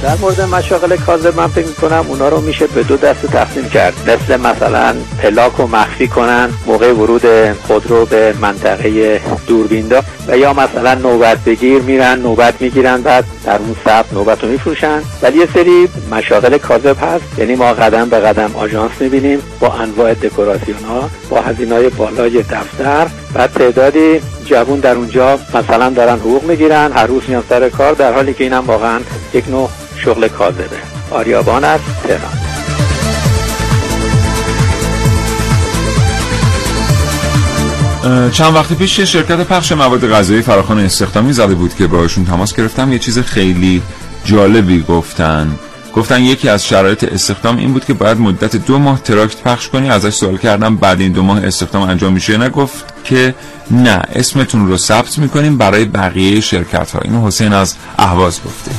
[0.09, 3.93] در مورد مشاغل کاذب من فکر می‌کنم اونا رو میشه به دو دسته تقسیم کرد.
[4.09, 10.93] مثل مثلا پلاک رو مخفی کنن موقع ورود خودرو به منطقه دوربیندا و یا مثلا
[10.93, 15.01] نوبت بگیر میرن نوبت می‌گیرن بعد در اون صف نوبت رو میفروشن.
[15.21, 17.39] ولی یه سری مشاغل کاذب هست.
[17.39, 22.43] یعنی ما قدم به قدم آژانس می‌بینیم با انواع دکوراسیون ها با هزینه های بالای
[22.43, 23.07] دفتر.
[23.35, 28.13] و تعدادی جوون در اونجا مثلا دارن حقوق می‌گیرن هر روز میان سر کار در
[28.13, 28.99] حالی که اینم واقعا
[29.33, 30.77] یک نوع شغل کاذبه.
[31.11, 32.31] آریابان از تهران.
[38.31, 42.91] چند وقت پیش شرکت پخش مواد غذایی فراخان استخدامی زده بود که باشون تماس گرفتم.
[42.91, 43.81] یه چیز خیلی
[44.25, 45.59] جالبی گفتن.
[45.95, 49.89] گفتن یکی از شرایط استخدام این بود که باید مدت دو ماه تراکت پخش کنی.
[49.89, 53.35] ازش سوال کردم بعد این دو ماه استخدام انجام میشه نه؟ گفت که
[53.71, 58.71] نه اسمتون رو ثبت می‌کنیم برای بقیه شرکت ها اینو حسین از اهواز گفته.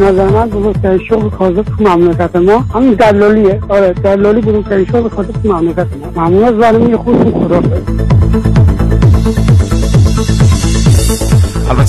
[0.00, 3.60] نظر من بزرگترین شغل کاذب تو مملکت ما همین دلالیه.
[3.68, 6.22] آره دلالی بزرگترین شغل کاذب تو مملکت ما.
[6.22, 7.60] ممنون از برنامه خودتون خدا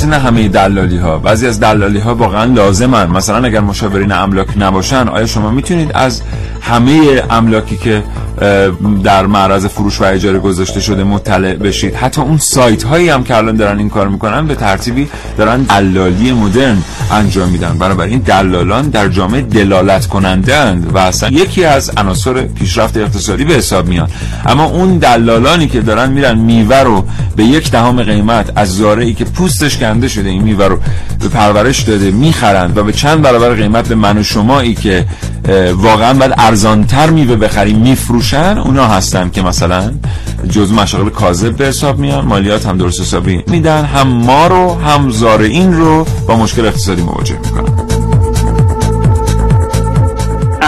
[0.02, 3.10] البته نه همه دلالی ها بعضی از دلالی ها واقعا لازمن.
[3.10, 6.22] مثلا اگر مشاورین املاک نباشن آیا شما می‌تونید از
[6.62, 8.04] همه املاکی که
[9.04, 11.96] در معرض فروش و اجاره گذاشته شده مطلع بشید.
[11.96, 16.32] حتی اون سایت هایی هم که الان دارن این کار می‌کنن به ترتیبی دارن دلالی
[16.32, 16.78] مدرن
[17.12, 17.78] انجام میدن.
[17.78, 23.88] بنابراین دلالان در جامعه دلالت کنندند و اصلا یکی از عناصر پیشرفت اقتصادی به حساب
[23.88, 24.08] میان
[24.46, 29.26] اما اون دلالانی که دارن میرن میوه رو به یک دهم قیمت از زارعی که
[29.26, 30.80] پوستش کنده شده این میوه رو
[31.20, 35.06] به پرورش داده می‌خرند و به چند برابر قیمت به من و شمایی که
[35.76, 39.92] واقعا باید ارزانتر میوه بخریم میفروشن اونا هستن که مثلا
[40.50, 45.10] جز مشاغل کاذب به حساب میان مالیات هم درست حسابی میدن هم ما رو هم
[45.10, 47.91] زارعین رو با مشکل اقتصادی مواجه می‌کنن.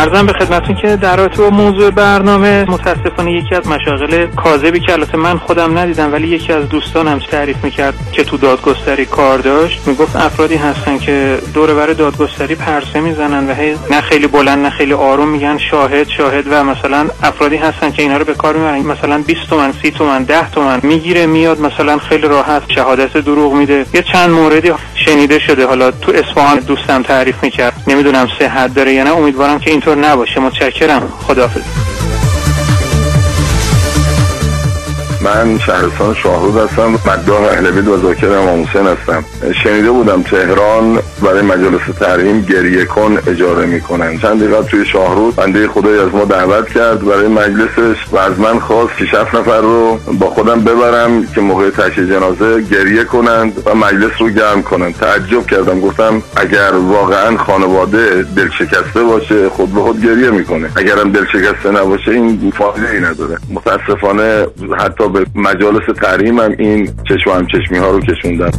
[0.04, 4.94] ارزم به خدمتون که در رابطه با موضوع برنامه متاسفانه یکی از مشاغل کاذبی که
[4.94, 9.88] البته من خودم ندیدم ولی یکی از دوستانم تعریف می‌کرد که تو دادگستری کار داشت.
[9.88, 13.54] می‌گفت افرادی هستن که دور بر دادگستری پرسه می‌زنن و
[13.92, 18.18] نه خیلی بلند نه خیلی آروم میگن شاهد شاهد و مثلا افرادی هستن که اینا
[18.18, 18.82] رو به کار می‌برن.
[18.82, 23.86] مثلا 20 تومن 30 تومن 10 تومن می‌گیره میاد مثلا خیلی راحت شهادت دروغ میده.
[23.94, 24.72] یه چند موردی
[25.06, 25.66] شنیده شده.
[25.66, 27.74] حالا تو اصفهان دوستم تعریف می‌کرد.
[27.88, 29.16] نمی‌دونم صحت داره یا نه.
[29.16, 30.40] امیدوارم که اینطور نباشه.
[30.40, 31.14] متشکرم.
[31.28, 31.83] خداحافظ.
[35.24, 37.00] من شهرستان شاهرود هستم.
[37.08, 39.26] مدام اهل بیت و امام حسین هستم.
[39.64, 44.18] شنیده بودم تهران برای مجالس تحریم گریه کن اجاره می‌کنن.
[44.18, 48.60] چند دقیقه توی شاهرود بنده خدای از ما دعوت کرد برای مجلسش و از من
[48.60, 54.12] خواست 6 نفر رو با خودم ببرم که موقع تشییع جنازه گریه کنند و مجلس
[54.20, 54.96] رو گرم کنند.
[54.96, 55.80] تعجب کردم.
[55.80, 60.70] گفتم اگر واقعا خانواده دل شکسته باشه خود به خود گریه می‌کنه.
[60.76, 63.38] اگرم دل شکسته نباشه این فایده ای نداره.
[63.50, 64.48] متاسفانه
[64.80, 68.52] حتی به مجالس تحریم هم این چشم هم چشمی ها رو کشوندن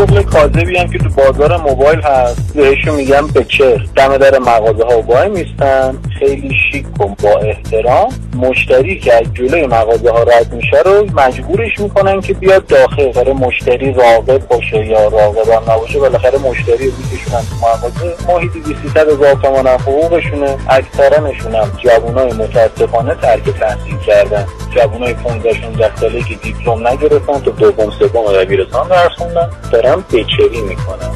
[0.00, 5.00] شغل کاذبی هم که تو بازار موبایل هست بهشون میگم بکر دم در مغازه ها
[5.00, 5.98] وای میستن.
[6.18, 8.08] خیلی شیک و با احترام.
[8.34, 13.12] مشتری که از جلوی مغازه ها رد میشه رو مجبورش می‌کنن که بیاد داخل.
[13.12, 18.26] برای مشتری راقب باشه یا راقب هم نباشه بالاخره مشتری رو میکشونن تو مغازه.
[18.26, 20.56] ماهی 200 هزار تومان هم حقوقشونه.
[20.68, 24.46] اکثرا نشونم جوانای متاسفانه ترک تحصیل کردن.
[24.76, 29.50] جوانای 15 16 ساله که دیپلم نگرفتن تو دوم سوم دبیرستان درس خوندن.
[29.96, 31.10] بچری می‌کنن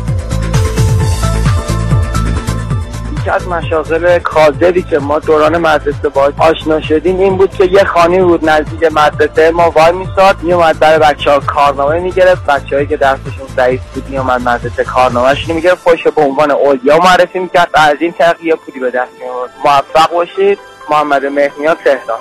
[3.20, 7.84] یکی از مشاغل کاذبی که ما دوران مدرسه باش آشنا شدیم این بود که یه
[7.84, 12.46] خانی بود نزدیک مدرسه ما وای میساد میومد برای بچه ها کارنامه می‌گرفت.
[12.46, 15.90] بچه هایی که درسشون ضعیف بود میومد مدرسه کارنامهش می‌گرفت.
[15.90, 19.50] خوش به عنوان اولیا معرفی می‌کرد و از این طریق یه پولی به دست میورد
[19.64, 20.58] موفق باشید.
[20.90, 22.18] محمد مهنیان تهران.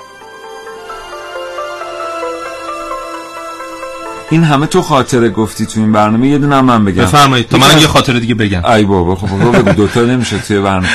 [4.30, 7.02] این همه تو خاطره گفتی تو این برنامه یه دونه من بگم.
[7.02, 8.64] بفرمایید تا من یه خاطره دیگه بگم.
[8.64, 10.88] ای بابا خب بابا بگو دوتا نمیشه توی برنامه.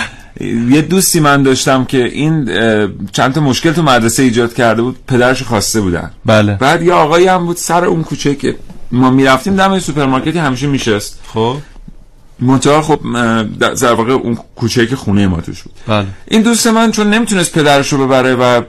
[0.69, 2.45] یه دوستی من داشتم که این
[3.11, 6.11] چند تا مشکل تو مدرسه ایجاد کرده بود پدرش خواسته بودن.
[6.25, 6.55] بله.
[6.55, 8.55] بعد یه آقایی هم بود سر اون کوچه که
[8.91, 11.19] ما می‌رفتیم دم سوپرمارکتی همیشه میشست.
[11.33, 11.57] خب.
[12.39, 12.99] منتها خب
[13.59, 15.73] در واقع اون کوچه که خونه ما توش بود.
[15.87, 16.05] بله.
[16.27, 18.61] این دوست من چون نمی‌تونست پدرش رو ببره و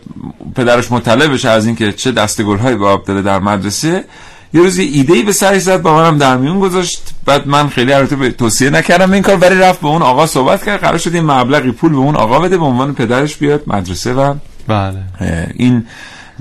[0.55, 4.05] پدرش مطلع بشه از اینکه چه دستگل هایی به آب داره در مدرسه
[4.53, 7.69] یه روز یه ایده ای به سرش زد با منم در میون گذاشت بعد من
[7.69, 10.99] خیلی البته به توصیه نکردم این کار ولی رفت به اون آقا صحبت کرد قرار
[10.99, 14.35] شد یه مبلغی پول به اون آقا بده به عنوان پدرش بیاد مدرسه و
[14.69, 14.99] بله
[15.55, 15.87] این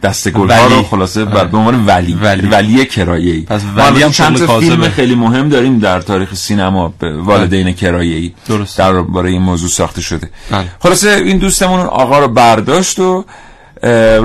[0.03, 0.75] دستگل ها ولی.
[0.75, 1.31] رو خلاصه آره.
[1.31, 2.47] بر- به عنوان ولی ولی.
[2.47, 4.89] ولی کرایه‌ای پس ولی هم چند فیلم.
[4.89, 8.77] خیلی مهم داریم در تاریخ سینما به والدین کرایه‌ای درست.
[8.77, 10.65] درباره این موضوع ساخته شده بله.
[10.79, 13.25] خلاصه این دوستمون آقا رو برداشت و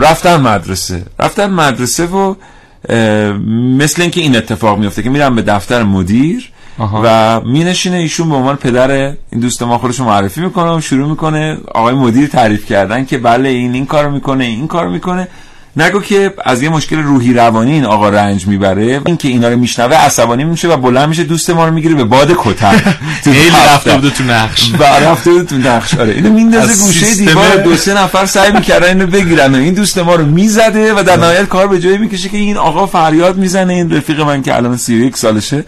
[0.00, 2.34] رفتن مدرسه رفتن مدرسه و
[3.78, 7.02] مثل اینکه این اتفاق میفته که میرن به دفتر مدیر آها.
[7.04, 11.08] و مینشینه ایشون به عنوان پدر این دوست ما خودش رو معرفی می‌کنه و شروع
[11.08, 15.28] می‌کنه آقای مدیر تعریف کردن که بله این این کارو می‌کنه این کارو می‌کنه
[15.76, 19.56] نگو که از یه مشکل روحی روانی این آقا رنج می‌بره این که اینا رو
[19.56, 22.32] میشنوه عصبانی میشه و بلند میشه دوست ما رو می‌گیره به باد
[23.24, 23.50] تو خیلی.
[23.50, 24.70] رفته بوده تو نقش.
[24.80, 25.94] و رفته بود تو نقش.
[25.94, 29.74] آره اینو میندازه از گوشه دیوار دو سه نفر سعی می‌کردن اینو بگیرن و این
[29.74, 33.36] دوست ما رو می‌زده و در نهایت کار به جایی می‌کشه که این آقا فریاد
[33.36, 35.64] می‌زنه این رفیق من که الان 31 سالشه.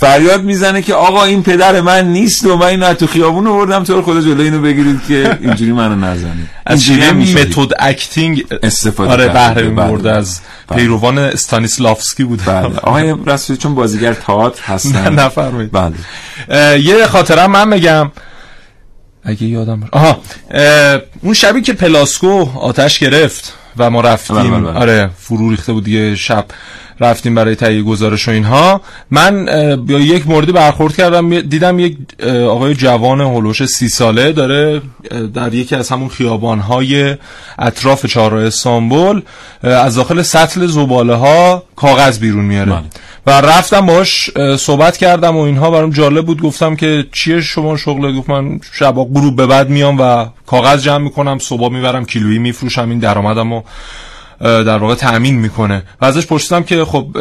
[0.00, 4.02] فریاد می‌زنه که آقا این پدر من نیست و من اینو تو خیابون آوردم تو
[4.02, 7.58] خدا جلوی اینو بگیرید که اینجوری منو نزنید از می‌شدید.
[7.58, 9.28] method acting استفاده آره.
[9.28, 9.68] بهره بله.
[9.68, 10.78] می‌برده از بله.
[10.78, 17.46] پیروان استانیسلافسکی بود بله آقای رسولی چون بازیگر تئاتر هستن نه نفرمایید بله یه خاطره
[17.46, 18.10] من بگم
[19.24, 19.92] اگه یادم باشه.
[19.92, 20.20] آها
[20.50, 24.78] اه، اون شبی که پلاسکو آتش گرفت و ما رفتیم بله، بله، بله.
[24.78, 26.44] آره فرو ریخته بود دیگه شب
[27.00, 28.80] رفتیم برای تهیه گزارش و اینها.
[29.10, 29.46] من
[29.76, 31.40] با یک موردی برخورد کردم.
[31.40, 31.96] دیدم یک
[32.48, 34.82] آقای جوان هلوش سی ساله داره
[35.34, 37.16] در یکی از همون خیابانهای
[37.58, 39.22] اطراف چهارراه استانبول
[39.62, 42.72] از داخل سطل زباله ها کاغذ بیرون میاره.
[42.72, 42.82] بله.
[43.26, 45.70] و رفتم باش صحبت کردم و اینها.
[45.70, 50.00] برام جالب بود گفتم که چیه شما شغل؟ گفت من شبا غروب به بعد میام
[50.00, 53.62] و کاغذ جمع می‌کنم صبح می‌برم کیلویی میفروشم این درآمدم و اه،
[54.40, 55.82] در واقع تأمین می‌کنه.
[56.00, 57.16] و ازش پرسیدم که خب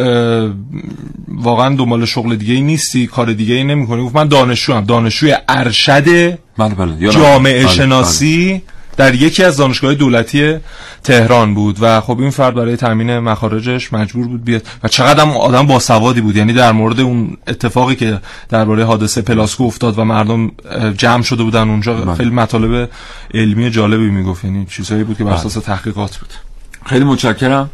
[1.28, 4.86] واقعا دنبال شغل دیگه ای نیستی؟ کار دیگه ای نمی‌کنی؟ گفت من دانشجوام.
[4.86, 7.10] دانشجوی ارشد بله بله.
[7.10, 8.62] جامعه بله، شناسی
[8.98, 10.56] در یکی از دانشگاه دولتی
[11.04, 11.78] تهران بود.
[11.82, 14.68] و خب این فرد برای تامین مخارجش مجبور بود بیاد.
[14.84, 16.36] و چقدر هم آدم باسوادی بود.
[16.36, 20.52] یعنی در مورد اون اتفاقی که درباره حادثه پلاسکو افتاد و مردم
[20.98, 22.90] جمع شده بودن اونجا خیلی مطالب
[23.34, 24.46] علمی جالبی می‌گفت.
[24.46, 26.47] یعنی چیزایی بود که بر اساس تحقیقات بود.
[26.88, 27.70] خیلی متشکرم.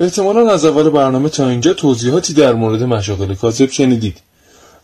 [0.00, 4.20] احتمالا از اول برنامه تا اینجا توضیحاتی در مورد مشاغل کاذب شنیدید.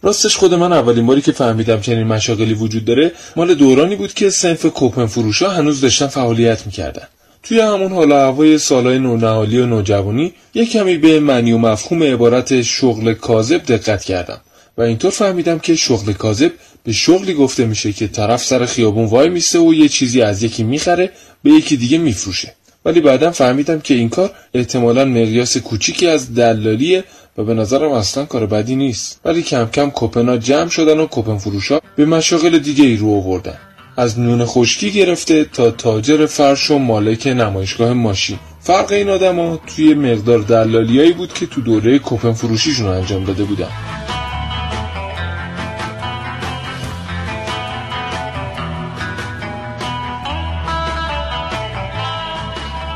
[0.03, 4.31] راستش خود من اولین باری که فهمیدم چنین مشاغلی وجود داره مال دورانی بود که
[4.31, 7.07] سنف کوپن فروشا هنوز داشتن فعالیت می‌کردن.
[7.43, 12.63] توی همون حال هوای سالهای نونهالی و نوجوانی یک کمی به معنی و مفهوم عبارت
[12.63, 14.41] شغل کاذب دقت کردم.
[14.79, 16.53] و اینطور فهمیدم که شغل کاذب
[16.85, 20.63] به شغلی گفته میشه که طرف سر خیابون وای میسته و یه چیزی از یکی
[20.63, 21.11] می‌خره
[21.43, 22.55] به یکی دیگه میفروشه.
[22.85, 27.05] ولی بعدا فهمیدم که این کار احتمالا مقیاس کوچیکی از دلالیه
[27.39, 29.21] و به نظرم اصلا کار بدی نیست.
[29.25, 33.59] ولی کم کم کوپنا جمع شدن و کوپن فروشا به مشاغل دیگه ای رو آوردن.
[33.97, 38.39] از نون خشکی گرفته تا تاجر فرش و مالک نمایشگاه ماشین.
[38.61, 43.69] فرق این آدما توی مقدار دلالیایی بود که تو دوره کوپن فروشیشون انجام داده بودن.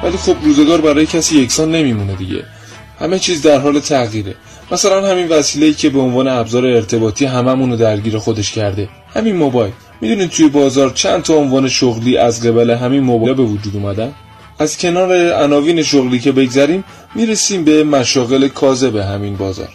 [0.08, 2.44] ولی خب روزگار برای کسی یکسان نمیمونه دیگه.
[3.00, 4.34] همه چیز در حال تغییره.
[4.72, 8.88] مثلا همین وسیله‌ای که به عنوان ابزار ارتباطی هممون رو درگیر خودش کرده.
[9.14, 9.72] همین موبایل.
[10.00, 14.12] می‌دونید توی بازار چند تا عنوان شغلی از قبل همین موبایل به وجود اومدن؟
[14.58, 16.84] از کنار عناوین شغلی که بگذریم
[17.14, 19.70] می‌رسیم به مشاغل کاذب همین بازار.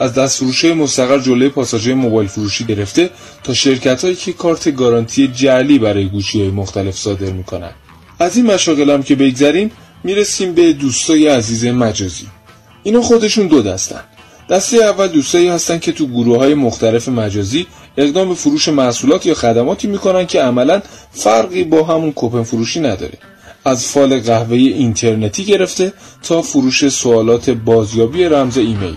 [0.00, 3.10] از دست فروشه مستقر جلوی پاساژهای موبایل فروشی گرفته
[3.42, 7.70] تا شرکت هایی که کارت گارانتی جعلی برای گوشی های مختلف صادر می‌کنن.
[8.18, 9.70] از این مشاغل هم که بگذریم
[10.04, 12.26] می‌رسیم به دوستای عزیز مجازی.
[12.82, 14.00] اینا خودشون دو دستن.
[14.50, 19.34] دسته اول دوستایی هستن که تو گروه های مختلف مجازی اقدام به فروش محصولات یا
[19.34, 23.18] خدماتی می‌کنن که عملا فرقی با همون کوپن فروشی نداره.
[23.64, 25.92] از فال قهوه اینترنتی گرفته
[26.22, 28.96] تا فروش سوالات بازیابی رمز ایمیل.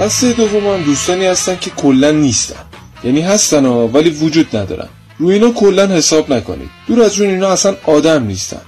[0.00, 2.67] دسته دوم هم دوستانی هستن که کلا نیستن.
[3.04, 4.88] یعنی هستن ها ولی وجود ندارن.
[5.18, 6.70] روی اینا کلا حساب نکنید.
[6.86, 8.60] دور از اون اینا اصلا آدم نیستن.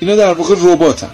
[0.00, 1.10] اینا در واقع رباتن.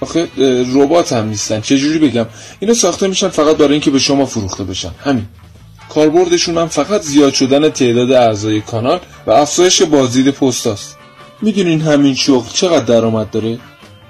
[0.00, 0.28] آخه
[0.74, 1.60] ربات هم نیستن.
[1.60, 2.26] چجوری بگم؟
[2.60, 4.90] اینا ساخته میشن فقط برای اینکه به شما فروخته بشن.
[5.04, 5.26] همین.
[5.88, 10.96] کاربردشون هم فقط زیاد شدن تعداد اعضای کانال و افزایش بازدید پستاست
[11.42, 13.58] می‌دونین همین شغل چقدر درآمد داره؟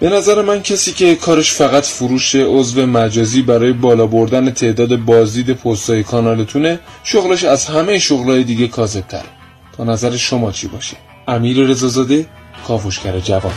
[0.01, 5.53] به نظر من کسی که کارش فقط فروش عضو مجازی برای بالا بردن تعداد بازدید
[5.53, 9.29] پستای کانالتونه شغلش از همه شغلای دیگه کاذب تره
[9.77, 10.97] تا نظر شما چی باشه؟
[11.29, 12.27] امیر رضازاده
[12.67, 13.53] کاوشگر جوان.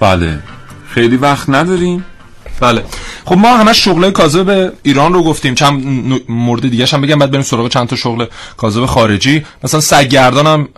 [0.00, 0.38] بله.
[0.88, 2.04] خیلی وقت نداریم؟
[2.60, 2.84] بله.
[3.28, 5.54] خب ما همش شغلای کاذب ایران رو گفتیم.
[5.54, 5.84] چند
[6.28, 9.44] مورد دیگه هم بگم بعد بریم سراغ چند تا شغل کاذب خارجی.
[9.64, 10.68] مثلا سگگردان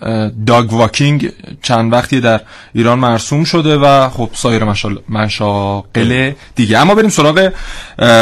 [0.46, 1.32] داگ واکینگ
[1.62, 2.40] چند وقتی در
[2.74, 4.64] ایران مرسوم شده و خب سایر
[5.08, 6.78] مشاغل دیگه.
[6.78, 7.52] اما بریم سراغ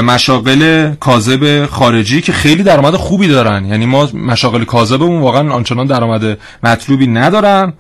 [0.05, 3.65] مشاغل کاذب خارجی که خیلی درآمد خوبی دارن.
[3.65, 7.73] یعنی ما مشاغل کاذبمون واقعا آنچنان درآمد مطلوبی ندارن.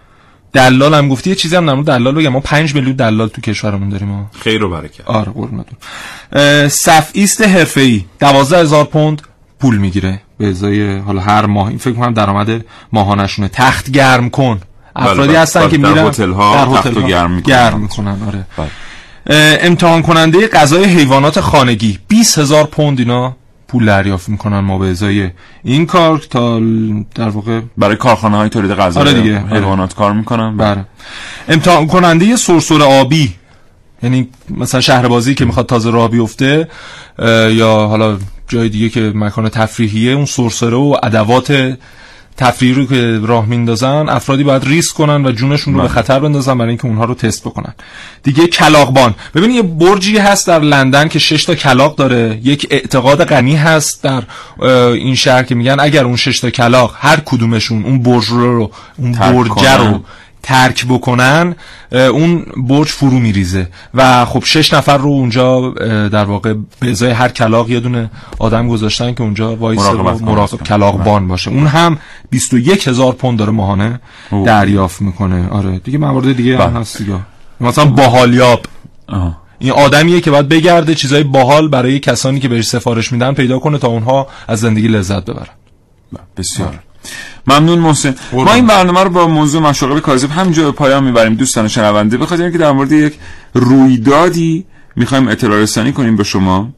[0.52, 2.28] دلال هم گفتی یه چیزی هم در دلال بگم.
[2.28, 4.30] ما 5 میلیون دلال تو کشورمون داریم ما.
[4.40, 5.04] خیر و برکت.
[5.06, 5.78] آره قربونتون.
[6.68, 8.04] صف ایست حرفه‌ای.
[8.20, 9.22] 12000 پوند
[9.60, 10.20] پول می‌گیره.
[10.38, 11.68] به ازای حالا هر ماه.
[11.68, 14.60] این فکر کنم درآمد ماهانشونه تخت گرم کن.
[14.96, 15.38] افرادی بله.
[15.38, 17.54] هستن که میرن هتل ها تخت رو گرم می‌کنن.
[17.54, 18.46] گرم می‌کنن آره.
[19.62, 21.98] امتحان کننده غذای حیوانات خانگی.
[22.08, 23.36] 20000 پوند اینا.
[23.68, 25.30] پول دریافت می‌کنن ما به ازای
[25.64, 26.60] این کار تا
[27.14, 30.56] در واقع برای کارخانه های تولید غذا آره دیگه حیوانات کار می‌کنن.
[30.56, 30.84] بله.
[31.48, 33.34] امتحان کننده سرسره آبی
[34.02, 36.68] یعنی مثلا شهر بازی که می‌خواد تازه راه بیفته
[37.50, 41.76] یا حالا جای دیگه که مکان تفریحیه اون سرسره و ادوات
[42.36, 46.58] تفریحی رو که راه میندازن افرادی باید ریسک کنن و جونشون رو به خطر بندازن
[46.58, 47.74] برای اینکه اونها رو تست بکنن.
[48.22, 52.40] دیگه کلاقبان ببین یه برجی هست در لندن که شش تا کلاق داره.
[52.42, 54.22] یک اعتقاد غنی هست در
[54.92, 59.12] این شهر که میگن اگر اون شش تا کلاق هر کدومشون اون برج رو اون
[59.12, 60.00] برج رو
[60.46, 61.56] ترک بکنن
[61.92, 63.68] اون برج فرو میریزه.
[63.94, 65.70] و خب شش نفر رو اونجا
[66.08, 71.04] در واقع به ازای هر کلاق یه دونه آدم گذاشتن که اونجا وایس مراقب کلاق
[71.04, 71.50] بان باشه.
[71.50, 71.98] اون هم
[72.30, 74.00] 21 هزار پوند داره ماهانه
[74.46, 75.48] دریافت می‌کنه.
[75.48, 75.78] آره.
[75.78, 77.18] دیگه موارد دیگه هم هست دیگه.
[77.60, 78.66] مثلا باحالیاب.
[79.58, 83.78] این آدمیه که باید بگرده چیزای باحال برای کسانی که بهش سفارش میدن پیدا کنه
[83.78, 85.54] تا اونها از زندگی لذت ببرن.
[86.36, 86.78] بسیار.
[87.46, 88.14] ممنون محسن.
[88.32, 91.34] ما این برنامه رو با موضوع مشاغل کاذب همینجا به پایان می‌بریم.
[91.34, 93.14] دوستان شنونده بخاطر اینکه در مورد یک
[93.54, 94.64] رویدادی
[94.96, 96.68] می‌خوایم اطلاع رسانی کنیم به شما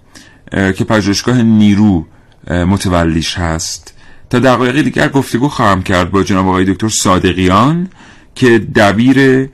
[0.53, 2.07] که پژوهشگاه نیرو
[2.51, 3.95] متولیش هست.
[4.31, 7.89] تا دقایق دیگر گفتگو خواهم کرد با جناب آقای دکتر صادقیان
[8.35, 9.49] که دبیر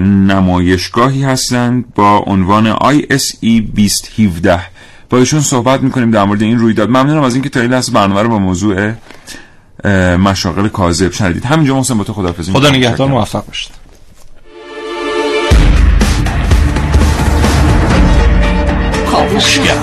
[0.00, 4.60] نمایشگاهی هستند با عنوان ISE 2017
[5.10, 6.88] با ایشون صحبت می‌کنیم در مورد این رویداد.
[6.88, 8.92] ممنونم از اینکه تا این لحظه برنامه رو با موضوع
[10.18, 11.44] مشاغل کاذب شنیدید.
[11.44, 13.72] همینجا محسن با تو خداحافظی خدا نگهدار موفق باشید.
[19.12, 19.74] کاوشگر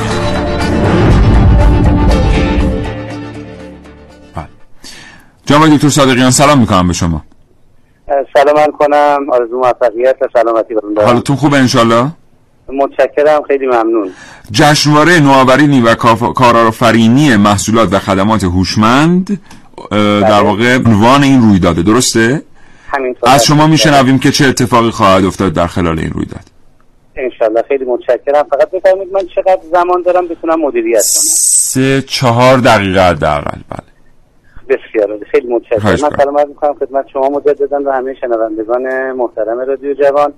[5.45, 7.23] جناب دکتر صادقیان سلام می‌کنم به شما.
[8.33, 9.17] سلام کنم.
[9.33, 12.07] آرزو موفقیت و سلامتی برم حالتون خوبه انشالله؟
[12.73, 14.11] متشکرم خیلی ممنون.
[14.51, 15.95] جشنواره نوآورینی و
[16.35, 19.41] کارآفرینی محصولات و خدمات هوشمند
[20.21, 22.41] در واقع عنوان این رویداده درسته؟
[22.87, 26.45] همینطور از شما میشنویم که چه اتفاقی خواهد افتاد در خلال این رویداد.
[27.15, 28.43] انشالله خیلی متشکرم.
[28.43, 33.91] فقط بفرمایید من چقدر زمان دارم بتونم مدیریت کنم؟ سه چهار دقیقه حداقل بله.
[34.69, 36.09] بسیار خیلی متشکرم.
[36.09, 40.33] من سلام عرض می‌کنم خدمت شما مجددا و همه شنوندگان محترم رادیو جوان.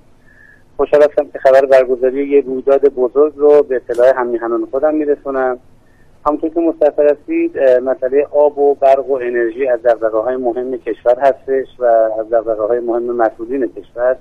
[0.76, 5.58] خوشحال هستم که خبر برگزاری یه رویداد بزرگ رو به اطلاع همیهنان خودم میرسونم.
[6.26, 11.18] همونطور که مستفر هستید مسئله آب و برق و انرژی از دقدقه های مهم کشور
[11.18, 11.84] هستش و
[12.20, 14.16] از دقدقه های مهم مسئولین کشور.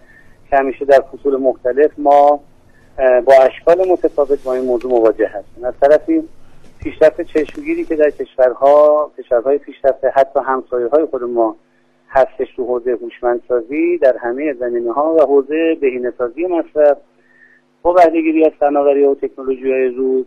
[0.49, 2.39] که همیشه در فصول مختلف ما
[2.97, 5.65] با اشکال متفاوت با این موضوع مواجه هستیم.
[5.65, 6.23] از طرفی
[6.83, 11.55] پیشرفت چشمگیری که در کشورها کشورهای پیشرفته حتی همسایه های خود ما
[12.09, 16.97] هستش تو حوزه هوشمندسازی در همه زمینه ها و حوزه بهینه‌سازی مصرف
[17.81, 20.25] با بهرهگیری از فناوری و تکنولوژی های روز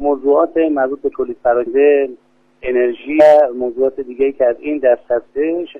[0.00, 2.16] موضوعات مربوط به تولید فرآیند
[2.62, 3.18] انرژی
[3.54, 5.76] موضوعات دیگه که از این دست هستش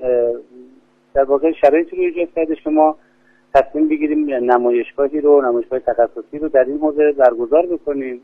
[1.14, 2.96] در واقع شرایطی رو ایجاد کردش که ما
[3.54, 8.20] تصمیم بگیریم نمایشگاهی رو نمایشگاه تخصصی رو در این حوزه برگزار بکنیم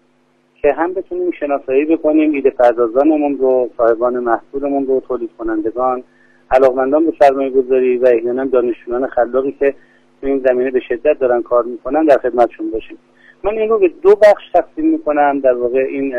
[0.63, 6.03] که هم بتونیم شناسایی بکنیم ایده پردازانمون رو صاحبان محصولمون رو تولید کنندگان
[6.51, 9.75] علاقمندان به سرمایه گذاری و احیانا دانشجویان خلاقی که
[10.21, 12.99] تو این زمینه به شدت دارن کار می‌کنن در خدمتشون باشیم.
[13.45, 16.15] من این رو به دو بخش تقسیم می‌کنم در واقع این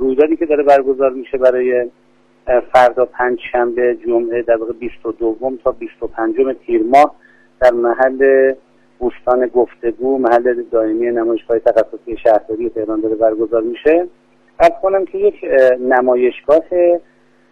[0.00, 1.90] رویدادی که داره برگزار میشه برای
[2.72, 6.36] فردا پنج شنبه جمعه در واقع 22 تا 25
[6.66, 7.14] تیر ماه
[7.60, 8.52] در محل
[8.98, 14.06] بوستان گفتگو محل دائمی نمایشگاه تخصصی شهرداری تهران داره برگزار میشه.
[14.58, 15.34] از کنم که یک
[15.80, 16.64] نمایشگاه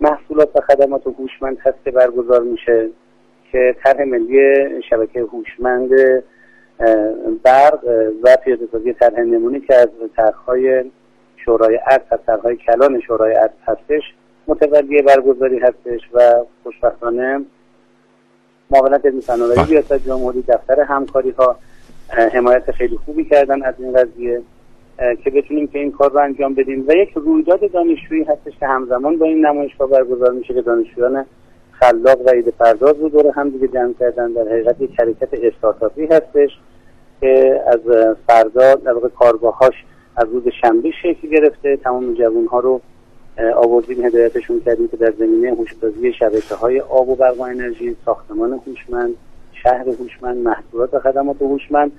[0.00, 2.88] محصولات و خدمات هوشمند هست که برگزار میشه
[3.52, 5.90] که طرح ملی شبکه هوشمند
[7.42, 7.84] برق
[8.22, 10.84] و پیاده سازی طرح نمونه که از طرحهای
[11.36, 14.02] شورای عرض از طرحهای کلان شورای عرض هستش
[14.48, 17.40] متولی برگزاری هستش و خوشبختانه
[18.70, 19.66] معاونت علمی فناوری بله.
[19.66, 21.56] ریاست جمهوری دفتر همکاری ها
[22.32, 24.42] حمایت خیلی خوبی کردن از این قضیه
[25.24, 29.18] که بتونیم که این کار رو انجام بدیم و یک رویداد دانشجویی هستش که همزمان
[29.18, 31.26] با این نمایشگاه برگزار میشه که دانشجویان
[31.72, 36.06] خلاق و ایده پرداز رو دور هم دیگه جمع کردن در حقیقت یک حرکت استارتاپی
[36.06, 36.50] هستش
[37.22, 37.80] که از
[38.26, 39.74] فردا در واقع کارگاهاش
[40.16, 41.76] از روز شنبه شکل گرفته.
[41.76, 42.80] تمام جوان ها رو
[43.56, 48.60] آوردیم هدایتشون کردیم که در زمینه هوشمندی شبکه های آب و برق و انرژی ساختمان
[48.66, 49.14] هوشمند
[49.62, 51.92] شهر هوشمند محصولات و خدمات هوشمند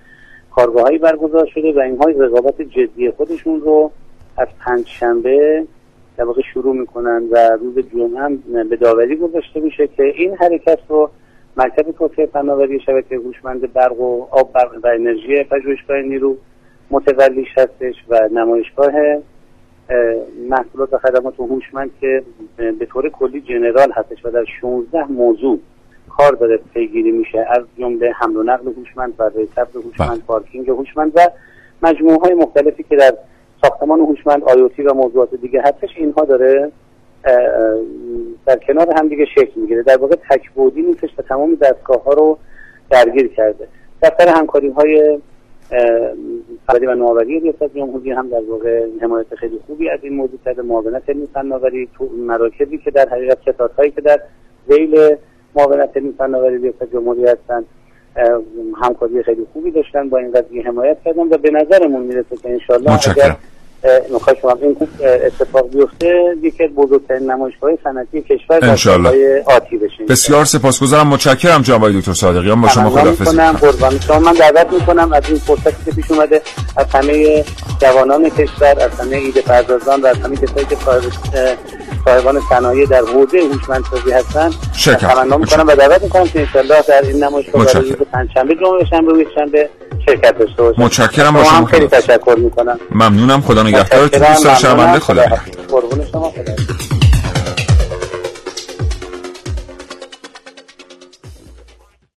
[0.56, 3.92] کارگاههایی برگزار شده و اینها رقابت جدی خودشون رو
[4.38, 5.66] از پنج شنبه
[6.18, 8.38] در واقع شروع می‌کنن و روز جمعه هم
[8.70, 11.10] به داوری گذاشته میشه که این حرکت رو
[11.58, 16.38] مرکز توسعه فناوری شبکه هوشمند برق و آب برق و انرژی پژوهشگاه نیرو
[16.92, 18.92] متولیش هستش و نمایشگاه
[20.50, 22.24] محصولات و خدمات هوشمند که
[22.58, 25.60] به طور کلی جنرال هستش و در 16 موضوع
[26.18, 30.28] کار داره پیگیری میشه از جمله حمل و نقل هوشمند و ثبت هوشمند بله.
[30.28, 31.30] پارکینگ هوشمند و
[31.84, 33.14] مجموعه های مختلفی که در
[33.64, 36.72] ساختمان هوشمند آیوتی و موضوعات دیگه هستش اینها داره
[38.46, 39.84] در کنار هم دیگه شکل می‌گیره.
[39.84, 42.38] در واقع تکبودی نیستش و تمام دستگاه ها رو
[42.90, 43.68] درگیر کرده.
[44.04, 45.20] دفتر همکاری های
[46.68, 50.62] فناوری و نوآوری ریاست جمهوری هم در واقع حمایت خیلی خوبی از این موضوع کرده.
[50.62, 54.22] معاونت علمی فناوری تو مراکزی که در حقیقت کتابهایی که در
[54.70, 55.16] ذیل
[55.56, 57.64] معاونت علمی فناوری ریاست جمهوری هستن
[58.82, 62.92] همکاری خیلی خوبی داشتن با این قضیه حمایت کردن و به نظرمون می‌رسه که انشالله
[62.92, 63.36] اگر
[64.14, 64.78] می‌خوای شما این
[65.26, 68.68] اتفاق بیفته یکی از بزرگترین نمایشگاه صنعتی کشور در
[69.46, 70.06] آتی بشین.
[70.10, 71.08] بسیار سپاسگزارم.
[71.08, 75.38] متشکرم جناب دکتر صادقیان با شما خداحافظی می‌کنم قربان شما من دعوت می‌کنم از این
[75.40, 76.42] فرصتی که پیش اومده
[76.78, 77.44] از همه
[77.82, 80.76] جوانان کشور از همه ایده پردازان و از همه کسایی که
[82.06, 84.50] صاحبان صنایع در حوزه هوشمندسازی هستن.
[84.96, 89.14] تمنا می‌کنم و دعوت می‌کنم که انشالله در این نمایشگاه برای روز پنجشنبه جمعه شنبه
[89.14, 89.70] و شنبه
[90.06, 92.80] شرکت داشته باشم متشکرم با شما خیلی تشکر می‌کنم.
[92.92, 93.42] ممنونم.
[93.42, 95.24] خدا نگهدارتون دوست شنونده خدا
[95.70, 96.32] قربون شما.
[96.32, 96.54] خدا